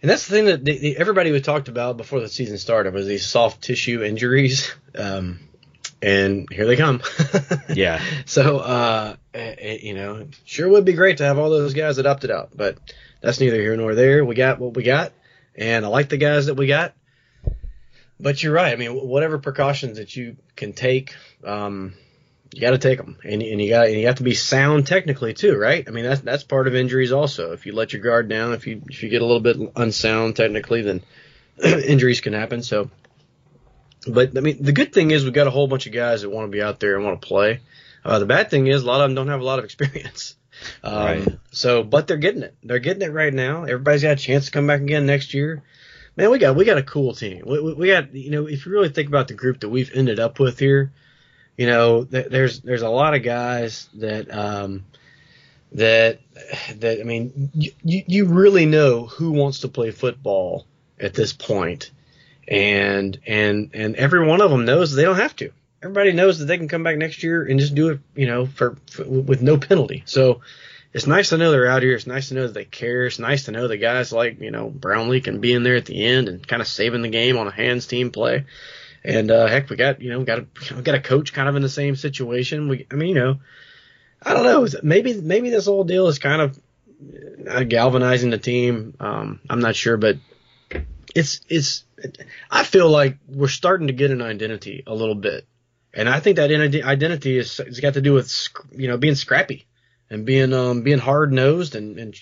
[0.00, 3.24] And that's the thing that everybody was talked about before the season started was these
[3.24, 4.72] soft tissue injuries.
[4.94, 5.40] Um,
[6.02, 7.00] and here they come.
[7.74, 8.02] yeah.
[8.26, 12.06] So, uh, it, you know, sure would be great to have all those guys that
[12.06, 12.78] opted out, but
[13.20, 14.24] that's neither here nor there.
[14.24, 15.12] We got what we got,
[15.54, 16.94] and I like the guys that we got.
[18.18, 18.72] But you're right.
[18.72, 21.94] I mean, whatever precautions that you can take, um,
[22.52, 24.86] you got to take them, and, and you got and you have to be sound
[24.86, 25.84] technically too, right?
[25.86, 27.52] I mean that's that's part of injuries also.
[27.52, 30.36] If you let your guard down, if you if you get a little bit unsound
[30.36, 31.02] technically, then
[31.64, 32.62] injuries can happen.
[32.62, 32.90] So,
[34.06, 36.30] but I mean the good thing is we've got a whole bunch of guys that
[36.30, 37.60] want to be out there and want to play.
[38.04, 40.36] Uh, the bad thing is a lot of them don't have a lot of experience.
[40.84, 41.28] Um, right.
[41.50, 42.54] So, but they're getting it.
[42.62, 43.64] They're getting it right now.
[43.64, 45.64] Everybody's got a chance to come back again next year.
[46.14, 47.42] Man, we got we got a cool team.
[47.44, 49.90] We, we, we got you know if you really think about the group that we've
[49.92, 50.92] ended up with here
[51.56, 54.84] you know, th- there's there's a lot of guys that um,
[55.72, 56.20] that
[56.76, 57.72] that I mean, you
[58.06, 60.66] you really know who wants to play football
[60.98, 61.90] at this point,
[62.48, 65.52] and and and every one of them knows they don't have to.
[65.82, 68.46] Everybody knows that they can come back next year and just do it, you know,
[68.46, 70.04] for, for with no penalty.
[70.06, 70.40] So
[70.92, 71.94] it's nice to know they're out here.
[71.94, 73.06] It's nice to know that they care.
[73.06, 75.86] It's nice to know the guys like you know Brownlee can be in there at
[75.86, 78.44] the end and kind of saving the game on a hands team play.
[79.04, 81.62] And uh, heck, we got you know got a got a coach kind of in
[81.62, 82.68] the same situation.
[82.68, 83.40] We, I mean, you know,
[84.22, 84.68] I don't know.
[84.82, 86.60] Maybe maybe this whole deal is kind of
[87.48, 88.94] uh, galvanizing the team.
[89.00, 90.18] Um, I'm not sure, but
[91.14, 91.84] it's it's.
[92.50, 95.46] I feel like we're starting to get an identity a little bit,
[95.94, 99.66] and I think that identity is it's got to do with you know being scrappy
[100.10, 102.14] and being um being hard nosed and and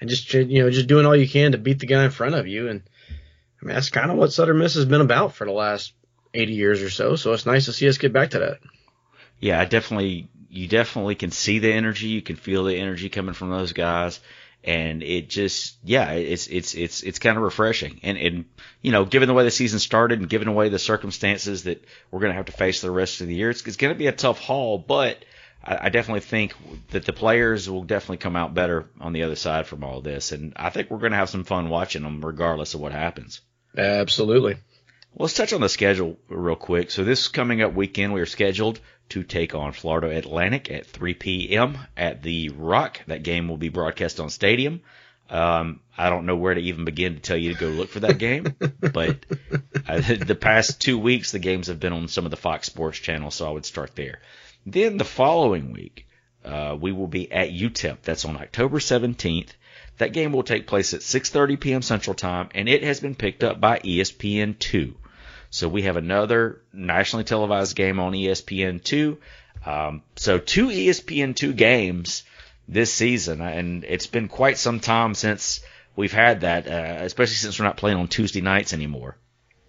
[0.00, 2.34] and just you know just doing all you can to beat the guy in front
[2.34, 2.82] of you and.
[3.62, 5.92] I mean, that's kind of what Southern Miss has been about for the last
[6.32, 7.16] 80 years or so.
[7.16, 8.58] So it's nice to see us get back to that.
[9.38, 12.08] Yeah, I definitely, you definitely can see the energy.
[12.08, 14.20] You can feel the energy coming from those guys.
[14.62, 18.00] And it just, yeah, it's, it's, it's, it's kind of refreshing.
[18.02, 18.44] And, and,
[18.82, 22.20] you know, given the way the season started and given away the circumstances that we're
[22.20, 24.06] going to have to face the rest of the year, it's, it's going to be
[24.06, 25.24] a tough haul, but
[25.64, 26.54] I, I definitely think
[26.90, 30.32] that the players will definitely come out better on the other side from all this.
[30.32, 33.40] And I think we're going to have some fun watching them regardless of what happens.
[33.76, 34.56] Absolutely.
[35.14, 36.90] Well, let's touch on the schedule real quick.
[36.90, 41.14] So this coming up weekend, we are scheduled to take on Florida Atlantic at 3
[41.14, 41.78] p.m.
[41.96, 43.00] at the Rock.
[43.06, 44.82] That game will be broadcast on Stadium.
[45.28, 48.00] Um, I don't know where to even begin to tell you to go look for
[48.00, 49.24] that game, but
[49.86, 52.98] uh, the past two weeks the games have been on some of the Fox Sports
[52.98, 54.20] channels, so I would start there.
[54.64, 56.06] Then the following week,
[56.44, 58.02] uh, we will be at UTEP.
[58.02, 59.50] That's on October 17th
[60.00, 61.82] that game will take place at 6:30 p.m.
[61.82, 64.94] Central Time, and it has been picked up by ESPN2.
[65.50, 69.18] So we have another nationally televised game on ESPN2.
[69.66, 72.22] Um, so two ESPN2 games
[72.68, 75.60] this season, and it's been quite some time since
[75.96, 79.16] we've had that, uh, especially since we're not playing on Tuesday nights anymore.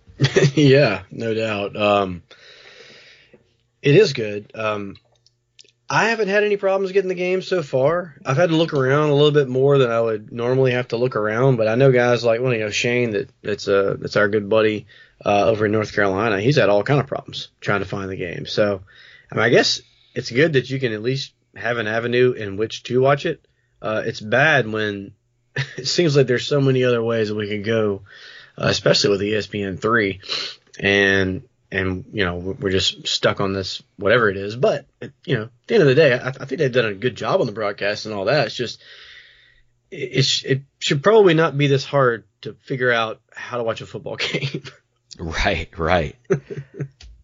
[0.54, 1.76] yeah, no doubt.
[1.76, 2.22] Um,
[3.82, 4.52] it is good.
[4.54, 4.98] Um,
[5.90, 8.16] I haven't had any problems getting the game so far.
[8.24, 10.98] I've had to look around a little bit more than I would normally have to
[10.98, 14.16] look around, but I know guys like well, you know Shane that that's uh that's
[14.16, 14.86] our good buddy
[15.26, 16.40] uh, over in North Carolina.
[16.40, 18.46] He's had all kind of problems trying to find the game.
[18.46, 18.82] So,
[19.32, 19.82] I mean, I guess
[20.16, 23.46] it's good that you can at least have an avenue in which to watch it.
[23.82, 25.14] Uh, it's bad when
[25.78, 28.04] it seems like there's so many other ways that we can go,
[28.58, 30.22] uh, especially with ESPN three,
[30.80, 34.56] and and you know we're just stuck on this whatever it is.
[34.56, 34.86] But
[35.26, 37.16] you know, at the end of the day, I, I think they've done a good
[37.16, 38.48] job on the broadcast and all that.
[38.48, 38.82] It's just
[39.90, 43.86] it, it should probably not be this hard to figure out how to watch a
[43.86, 44.64] football game.
[45.22, 46.16] Right, right.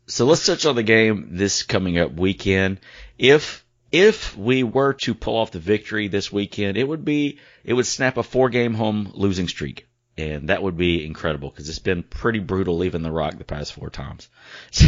[0.08, 2.80] so let's touch on the game this coming up weekend.
[3.18, 7.74] If if we were to pull off the victory this weekend, it would be it
[7.74, 11.80] would snap a four game home losing streak and that would be incredible because it's
[11.80, 14.30] been pretty brutal leaving the Rock the past four times.
[14.72, 14.86] So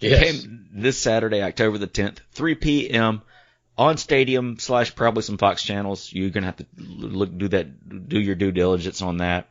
[0.00, 0.42] Yes.
[0.42, 3.22] game this Saturday, October the 10th, 3 p.m.
[3.78, 6.12] on Stadium slash probably some Fox channels.
[6.12, 9.48] You're gonna have to look do that do your due diligence on that.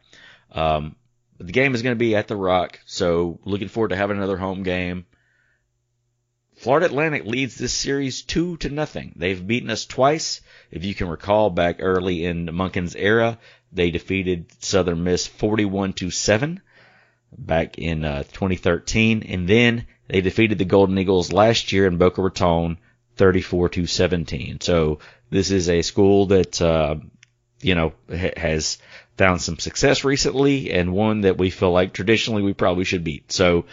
[0.51, 0.95] Um,
[1.37, 4.17] but the game is going to be at the Rock, so looking forward to having
[4.17, 5.05] another home game.
[6.57, 9.13] Florida Atlantic leads this series two to nothing.
[9.17, 10.41] They've beaten us twice.
[10.71, 13.37] If you can recall, back early in Monken's era,
[13.73, 16.61] they defeated Southern Miss 41 to seven
[17.37, 22.21] back in uh, 2013, and then they defeated the Golden Eagles last year in Boca
[22.21, 22.77] Raton
[23.17, 24.61] 34 to 17.
[24.61, 26.95] So this is a school that uh,
[27.61, 28.77] you know ha- has
[29.17, 33.31] found some success recently, and one that we feel like traditionally we probably should beat.
[33.31, 33.65] So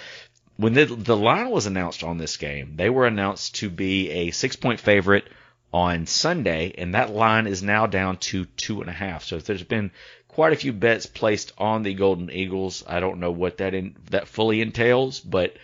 [0.56, 4.30] when the, the line was announced on this game, they were announced to be a
[4.30, 5.24] six point favorite
[5.72, 9.24] on Sunday, and that line is now down to two and a half.
[9.24, 9.90] So there's been
[10.28, 12.84] quite a few bets placed on the Golden Eagles.
[12.86, 15.56] I don't know what that in, that fully entails, but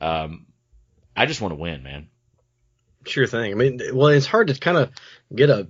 [0.00, 0.46] um,
[1.16, 2.08] I just want to win, man.
[3.06, 3.52] Sure thing.
[3.52, 4.90] I mean, well, it's hard to kind of
[5.34, 5.68] get a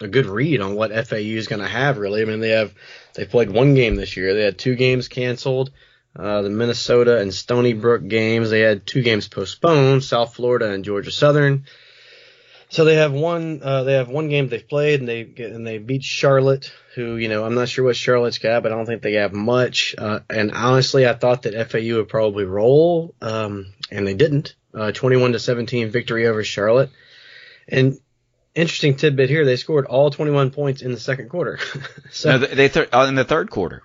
[0.00, 1.98] a good read on what FAU is going to have.
[1.98, 2.74] Really, I mean, they have
[3.14, 4.34] they played one game this year.
[4.34, 5.70] They had two games canceled.
[6.16, 8.50] Uh, the Minnesota and Stony Brook games.
[8.50, 10.02] They had two games postponed.
[10.02, 11.64] South Florida and Georgia Southern.
[12.70, 13.60] So they have one.
[13.62, 17.28] Uh, they have one game they've played, and they and they beat Charlotte, who you
[17.28, 19.94] know I'm not sure what Charlotte's got, but I don't think they have much.
[19.96, 24.54] Uh, and honestly, I thought that FAU would probably roll, um, and they didn't.
[24.74, 26.90] Uh, 21 to 17 victory over Charlotte.
[27.66, 27.98] And
[28.58, 31.58] interesting tidbit here: they scored all 21 points in the second quarter.
[32.10, 33.82] so No, they, uh, in the third quarter.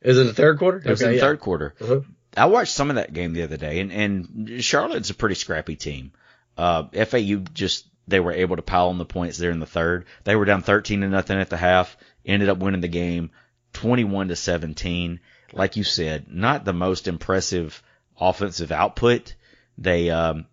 [0.00, 0.78] is it the third quarter?
[0.78, 1.20] It was in the yeah.
[1.20, 1.74] third quarter.
[1.80, 2.00] Uh-huh.
[2.36, 5.76] I watched some of that game the other day, and, and Charlotte's a pretty scrappy
[5.76, 6.12] team.
[6.56, 10.06] Uh, FAU just they were able to pile on the points there in the third.
[10.24, 13.30] They were down 13 to nothing at the half, ended up winning the game
[13.74, 15.20] 21 to 17.
[15.52, 17.82] Like you said, not the most impressive
[18.18, 19.34] offensive output.
[19.78, 20.46] They um,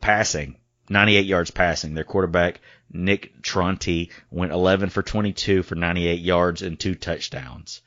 [0.00, 0.56] passing
[0.92, 1.94] 98 yards passing.
[1.94, 2.60] Their quarterback
[2.92, 7.80] Nick Tronti went 11 for 22 for 98 yards and two touchdowns.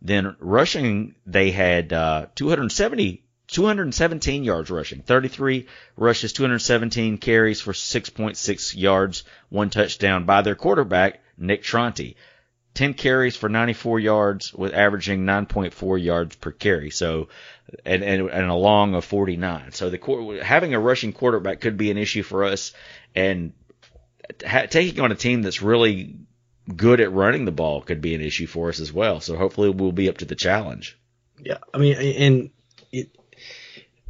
[0.00, 8.76] Then rushing, they had uh, 270, 217 yards rushing, 33 rushes, 217 carries for 6.6
[8.76, 12.14] yards, one touchdown by their quarterback Nick Tronti.
[12.74, 16.90] 10 carries for 94 yards with averaging 9.4 yards per carry.
[16.90, 17.28] So,
[17.84, 19.72] and, and, and a long of 49.
[19.72, 22.72] So the having a rushing quarterback could be an issue for us
[23.14, 23.52] and
[24.46, 26.16] ha- taking on a team that's really
[26.74, 29.20] good at running the ball could be an issue for us as well.
[29.20, 30.98] So hopefully we'll be up to the challenge.
[31.40, 32.50] Yeah, I mean, and
[32.92, 33.10] it,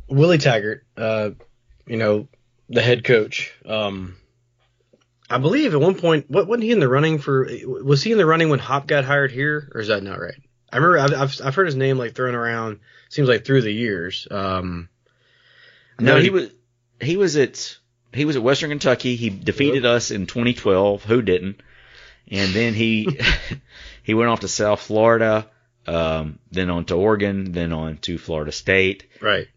[0.08, 1.30] Willie Taggart, uh,
[1.86, 2.28] you know,
[2.68, 3.54] the head coach.
[3.64, 4.16] Um,
[5.30, 7.48] I believe at one point, what wasn't he in the running for?
[7.64, 10.38] Was he in the running when Hop got hired here, or is that not right?
[10.72, 12.80] I remember I've I've, I've heard his name like thrown around.
[13.10, 14.26] Seems like through the years.
[14.30, 14.88] Um,
[16.00, 16.50] No, know he was
[17.00, 17.76] he was at
[18.12, 19.16] he was at Western Kentucky.
[19.16, 21.04] He defeated us in 2012.
[21.04, 21.62] Who didn't?
[22.30, 23.18] And then he
[24.02, 25.48] he went off to South Florida,
[25.86, 29.08] um, then on to Oregon, then on to Florida State.
[29.20, 29.48] right.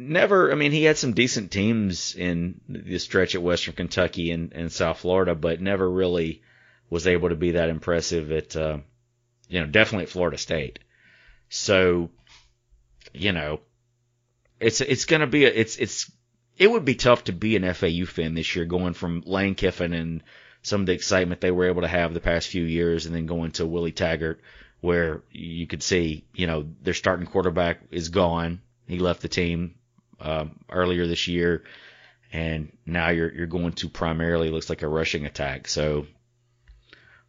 [0.00, 4.52] Never, I mean, he had some decent teams in the stretch at Western Kentucky and,
[4.52, 6.40] and South Florida, but never really
[6.88, 8.78] was able to be that impressive at, uh,
[9.48, 10.78] you know, definitely at Florida State.
[11.48, 12.10] So,
[13.12, 13.60] you know,
[14.60, 16.10] it's it's gonna be a, it's it's
[16.56, 19.92] it would be tough to be an FAU fan this year, going from Lane Kiffin
[19.92, 20.22] and
[20.62, 23.26] some of the excitement they were able to have the past few years, and then
[23.26, 24.40] going to Willie Taggart,
[24.80, 28.60] where you could see, you know, their starting quarterback is gone.
[28.86, 29.76] He left the team
[30.20, 31.64] um, earlier this year,
[32.32, 35.68] and now you're you're going to primarily looks like a rushing attack.
[35.68, 36.06] So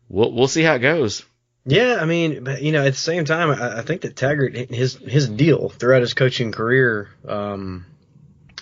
[0.08, 1.24] we'll we'll see how it goes.
[1.70, 4.56] Yeah, I mean, but you know, at the same time, I, I think that Taggart,
[4.56, 7.86] his his deal throughout his coaching career, um,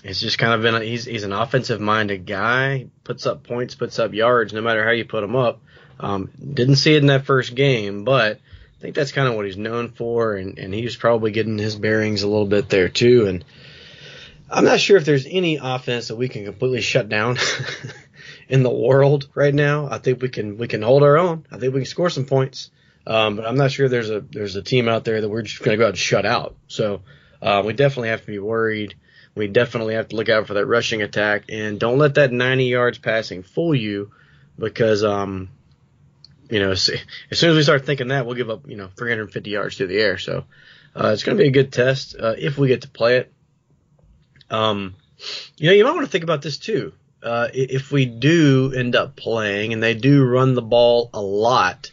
[0.03, 2.87] it's just kind of been a, he's he's an offensive minded guy.
[3.05, 5.61] Puts up points, puts up yards, no matter how you put him up.
[6.01, 8.41] Um, didn't see it in that first game, but
[8.77, 11.57] I think that's kind of what he's known for, and and he was probably getting
[11.57, 13.27] his bearings a little bit there too.
[13.27, 13.45] And
[14.51, 17.37] I'm not sure if there's any offense that we can completely shut down.
[18.49, 21.45] in the world right now, I think we can we can hold our own.
[21.51, 22.69] I think we can score some points.
[23.07, 25.59] Um, but I'm not sure there's a there's a team out there that we're just
[25.63, 26.57] going to go out and shut out.
[26.67, 27.01] So
[27.41, 28.95] uh, we definitely have to be worried.
[29.33, 32.65] We definitely have to look out for that rushing attack, and don't let that 90
[32.65, 34.11] yards passing fool you,
[34.59, 35.49] because um,
[36.49, 36.89] you know as,
[37.31, 39.87] as soon as we start thinking that, we'll give up you know 350 yards through
[39.87, 40.17] the air.
[40.17, 40.43] So
[40.93, 43.31] uh, it's going to be a good test uh, if we get to play it.
[44.49, 44.95] Um,
[45.55, 46.91] you know, you might want to think about this too.
[47.23, 51.89] Uh, if we do end up playing and they do run the ball a lot,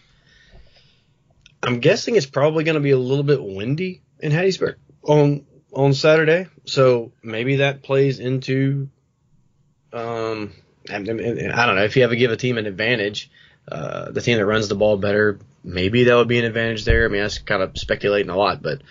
[1.64, 5.94] I'm guessing it's probably going to be a little bit windy in Hattiesburg on on
[5.94, 8.88] Saturday, so maybe that plays into.
[9.92, 10.52] Um,
[10.90, 13.30] I, I don't know if you to give a team an advantage,
[13.70, 17.06] uh, the team that runs the ball better, maybe that would be an advantage there.
[17.06, 18.82] I mean, that's kind of speculating a lot, but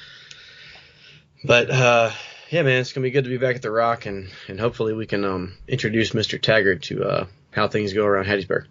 [1.44, 2.12] but uh,
[2.50, 4.94] yeah, man, it's gonna be good to be back at the Rock, and and hopefully
[4.94, 6.42] we can um, introduce Mr.
[6.42, 8.66] Taggart to uh, how things go around Hattiesburg.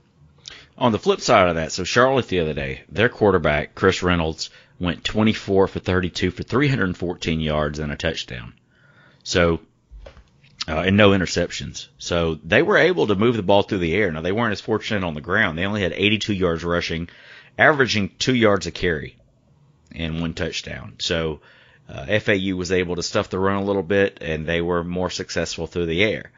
[0.78, 4.50] On the flip side of that, so Charlotte the other day, their quarterback Chris Reynolds
[4.78, 8.54] went 24 for 32 for 314 yards and a touchdown.
[9.22, 9.60] So
[10.68, 11.88] uh, and no interceptions.
[11.98, 14.12] So they were able to move the ball through the air.
[14.12, 15.58] Now they weren't as fortunate on the ground.
[15.58, 17.08] They only had 82 yards rushing,
[17.58, 19.16] averaging two yards a carry,
[19.94, 20.94] and one touchdown.
[20.98, 21.40] So
[21.88, 25.10] uh, FAU was able to stuff the run a little bit, and they were more
[25.10, 26.30] successful through the air.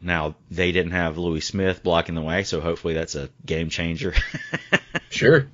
[0.00, 4.14] Now they didn't have Louis Smith blocking the way, so hopefully that's a game changer.
[5.10, 5.48] sure.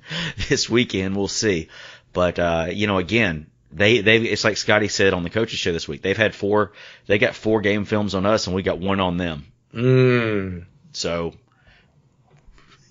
[0.49, 1.69] This weekend we'll see,
[2.13, 5.73] but uh, you know again they they it's like Scotty said on the coaches show
[5.73, 6.01] this week.
[6.01, 6.73] They've had four
[7.07, 9.45] they got four game films on us and we got one on them.
[9.73, 10.65] Mm.
[10.93, 11.33] So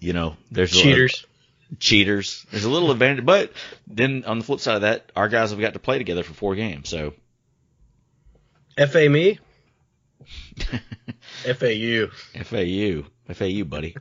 [0.00, 1.24] you know there's cheaters.
[1.78, 2.46] Cheaters.
[2.50, 3.52] There's a little advantage, but
[3.86, 6.34] then on the flip side of that, our guys have got to play together for
[6.34, 6.88] four games.
[6.88, 7.14] So
[8.76, 9.38] FA me.
[11.44, 12.08] FAU.
[12.42, 13.04] FAU.
[13.32, 13.96] FAU, buddy.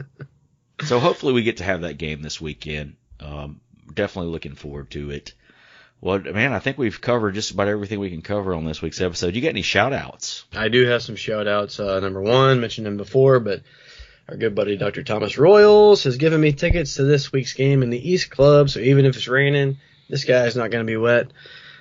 [0.84, 2.96] so hopefully we get to have that game this weekend.
[3.20, 3.60] Um,
[3.92, 5.34] definitely looking forward to it.
[6.00, 9.00] Well, man, I think we've covered just about everything we can cover on this week's
[9.00, 9.34] episode.
[9.34, 10.44] You got any shout outs?
[10.54, 11.80] I do have some shout outs.
[11.80, 13.62] Uh, number one, mentioned him before, but
[14.28, 15.02] our good buddy Dr.
[15.02, 18.68] Thomas Royals has given me tickets to this week's game in the East Club.
[18.68, 21.32] So even if it's raining, this guy's not going to be wet.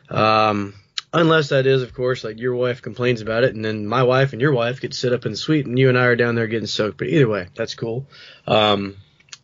[0.09, 0.73] Um,
[1.15, 4.33] Unless that is, of course, like your wife complains about it, and then my wife
[4.33, 6.33] and your wife get sit up in the suite, and you and I are down
[6.33, 6.97] there getting soaked.
[6.97, 8.07] But either way, that's cool.
[8.47, 8.97] Um,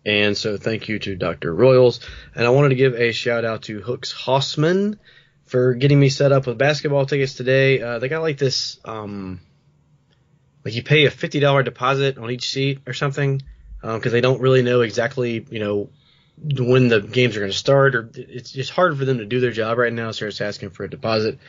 [0.04, 1.54] and so thank you to Dr.
[1.54, 2.00] Royals.
[2.34, 4.98] And I wanted to give a shout out to Hooks Hossman
[5.46, 7.82] for getting me set up with basketball tickets today.
[7.82, 9.40] Uh, they got like this, um,
[10.66, 13.44] like you pay a $50 deposit on each seat or something,
[13.82, 15.90] because um, they don't really know exactly, you know,
[16.42, 19.40] when the games are going to start, or it's just hard for them to do
[19.40, 20.12] their job right now.
[20.12, 21.40] So it's asking for a deposit.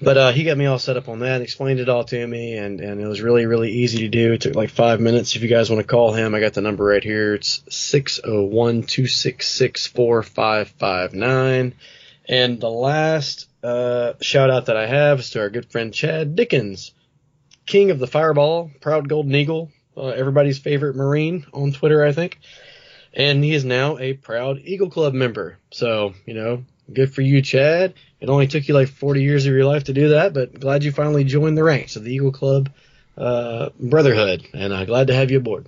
[0.00, 2.58] But uh, he got me all set up on that, explained it all to me,
[2.58, 4.34] and, and it was really, really easy to do.
[4.34, 5.34] It took like five minutes.
[5.34, 7.34] If you guys want to call him, I got the number right here.
[7.34, 11.74] It's 601 266 4559.
[12.28, 16.36] And the last uh, shout out that I have is to our good friend Chad
[16.36, 16.92] Dickens,
[17.64, 22.38] king of the fireball, proud golden eagle, uh, everybody's favorite Marine on Twitter, I think
[23.16, 25.58] and he is now a proud Eagle Club member.
[25.72, 27.94] So, you know, good for you, Chad.
[28.20, 30.84] It only took you like 40 years of your life to do that, but glad
[30.84, 32.70] you finally joined the ranks of the Eagle Club
[33.16, 35.66] uh, Brotherhood, and uh, glad to have you aboard.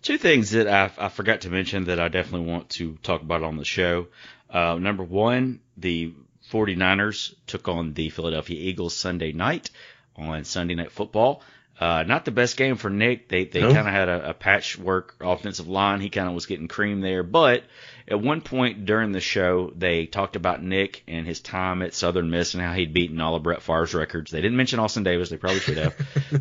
[0.00, 3.42] Two things that I, I, forgot to mention that I definitely want to talk about
[3.42, 4.06] on the show.
[4.48, 6.14] Uh, number one, the
[6.52, 9.70] 49ers took on the Philadelphia Eagles Sunday night
[10.16, 11.42] on Sunday Night Football.
[11.80, 13.28] Uh, not the best game for Nick.
[13.28, 13.72] They they no.
[13.72, 16.00] kind of had a, a, patchwork offensive line.
[16.00, 17.22] He kind of was getting cream there.
[17.22, 17.62] But
[18.08, 22.30] at one point during the show, they talked about Nick and his time at Southern
[22.30, 24.32] Miss and how he'd beaten all of Brett Favre's records.
[24.32, 25.28] They didn't mention Austin Davis.
[25.30, 25.94] They probably should have.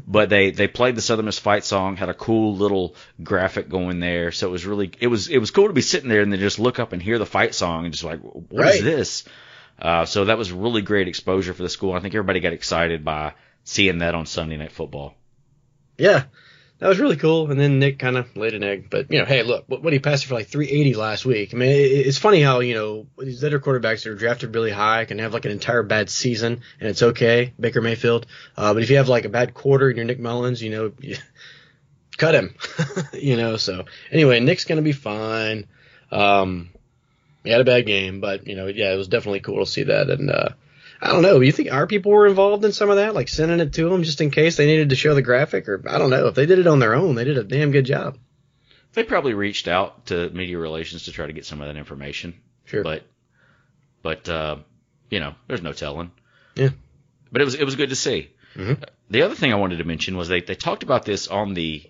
[0.07, 1.97] but they they played the Southern Miss fight song.
[1.97, 4.31] Had a cool little graphic going there.
[4.31, 6.39] So it was really it was it was cool to be sitting there and then
[6.39, 8.75] just look up and hear the fight song and just like what right.
[8.75, 9.23] is this?
[9.79, 11.93] Uh, so that was really great exposure for the school.
[11.93, 13.33] I think everybody got excited by
[13.65, 15.13] seeing that on Sunday Night Football
[15.97, 16.23] yeah,
[16.79, 17.49] that was really cool.
[17.49, 18.89] And then Nick kind of laid an egg.
[18.89, 21.53] But, you know, hey, look, what, what he passed for like 380 last week.
[21.53, 24.71] I mean, it, it's funny how, you know, these other quarterbacks that are drafted really
[24.71, 28.27] high can have like an entire bad season and it's okay, Baker Mayfield.
[28.55, 30.91] Uh, but if you have like a bad quarter and you're Nick Mullens, you know,
[30.99, 31.17] you,
[32.17, 32.55] cut him,
[33.13, 33.57] you know.
[33.57, 35.67] So anyway, Nick's to be fine.
[36.11, 36.69] Um,
[37.43, 39.83] he had a bad game, but, you know, yeah, it was definitely cool to see
[39.83, 40.09] that.
[40.09, 40.49] And, uh,
[41.01, 41.41] I don't know.
[41.41, 44.03] You think our people were involved in some of that, like sending it to them
[44.03, 46.27] just in case they needed to show the graphic, or I don't know.
[46.27, 48.17] If they did it on their own, they did a damn good job.
[48.93, 52.33] They probably reached out to media relations to try to get some of that information.
[52.65, 52.83] Sure.
[52.83, 53.03] But,
[54.01, 54.57] but uh,
[55.09, 56.11] you know, there's no telling.
[56.55, 56.69] Yeah.
[57.31, 58.31] But it was it was good to see.
[58.55, 58.83] Mm-hmm.
[59.09, 61.83] The other thing I wanted to mention was they they talked about this on the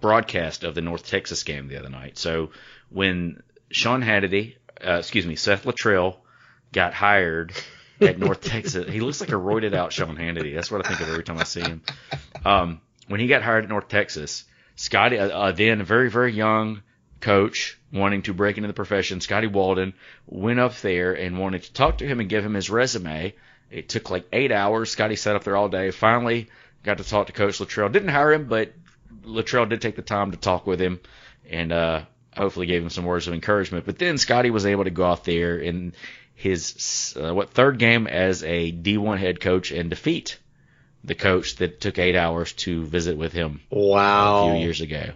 [0.00, 2.16] broadcast of the North Texas game the other night.
[2.16, 2.50] So
[2.88, 6.16] when Sean Hannity, uh, excuse me, Seth Littrell
[6.72, 7.52] got hired
[8.00, 8.88] at North Texas.
[8.88, 10.54] He looks like a roided out Sean Hannity.
[10.54, 11.82] That's what I think of every time I see him.
[12.44, 14.44] Um, when he got hired at North Texas,
[14.76, 16.82] Scotty, uh, uh, then a very, very young
[17.20, 19.94] coach wanting to break into the profession, Scotty Walden,
[20.26, 23.34] went up there and wanted to talk to him and give him his resume.
[23.70, 24.90] It took like eight hours.
[24.90, 25.90] Scotty sat up there all day.
[25.90, 26.48] Finally,
[26.82, 27.92] got to talk to Coach Littrell.
[27.92, 28.72] Didn't hire him, but
[29.24, 31.00] Littrell did take the time to talk with him.
[31.48, 32.02] And uh,
[32.36, 33.84] hopefully gave him some words of encouragement.
[33.84, 35.92] But then Scotty was able to go out there in
[36.40, 40.38] his uh, what third game as a D1 head coach and defeat
[41.04, 44.48] the coach that took eight hours to visit with him Wow.
[44.48, 45.10] a few years ago.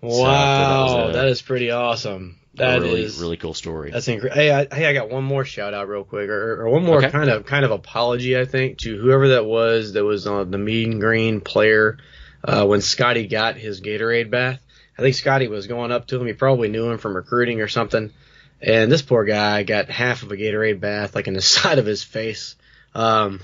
[0.00, 2.36] Wow, So that a- that is pretty awesome.
[2.54, 3.90] That a really is- really cool story.
[3.92, 4.40] That's incredible.
[4.40, 6.98] Hey, I, hey, I got one more shout out real quick, or, or one more
[6.98, 7.10] Okay.
[7.10, 10.58] kind of kind of apology, I think, to whoever that was that was on the
[10.58, 11.98] mean green player
[12.44, 14.60] uh, when Scotty got his Gatorade bath.
[14.98, 16.26] I think Scotty was going up to him.
[16.26, 18.12] He probably knew him from recruiting or something.
[18.60, 21.86] And this poor guy got half of a Gatorade bath, like in the side of
[21.86, 22.56] his face.
[22.94, 23.40] Um,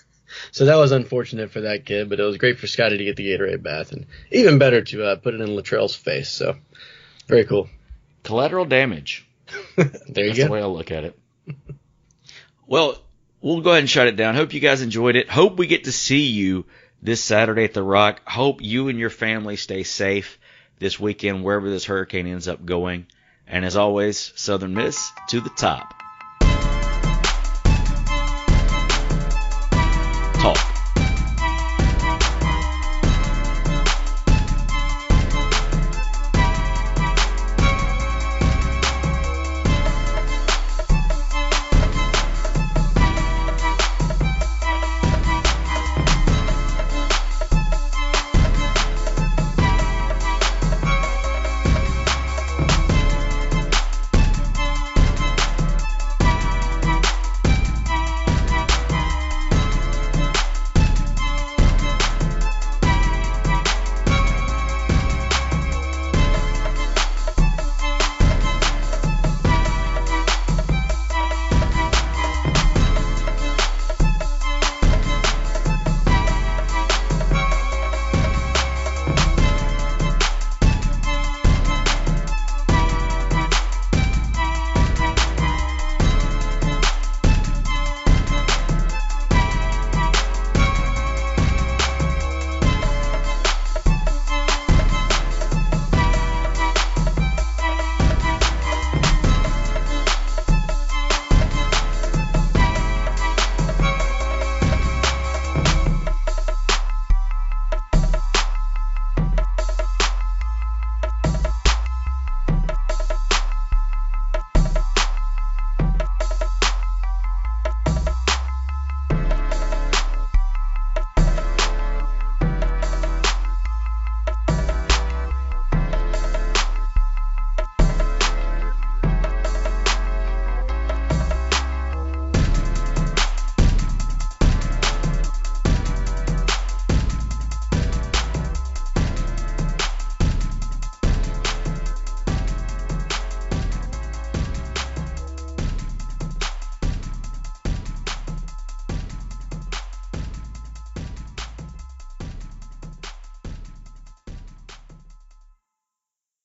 [0.50, 3.16] so that was unfortunate for that kid, but it was great for Scotty to get
[3.16, 6.28] the Gatorade bath, and even better to uh, put it in Littrell's face.
[6.30, 6.56] So
[7.26, 7.68] very cool.
[8.22, 9.24] Collateral damage.
[9.76, 10.44] There you That's go.
[10.46, 11.18] the way I look at it.
[12.66, 12.98] well,
[13.40, 14.34] we'll go ahead and shut it down.
[14.34, 15.30] Hope you guys enjoyed it.
[15.30, 16.66] Hope we get to see you
[17.00, 18.20] this Saturday at the Rock.
[18.28, 20.38] Hope you and your family stay safe
[20.78, 23.06] this weekend, wherever this hurricane ends up going.
[23.48, 25.94] And as always, Southern Miss to the top.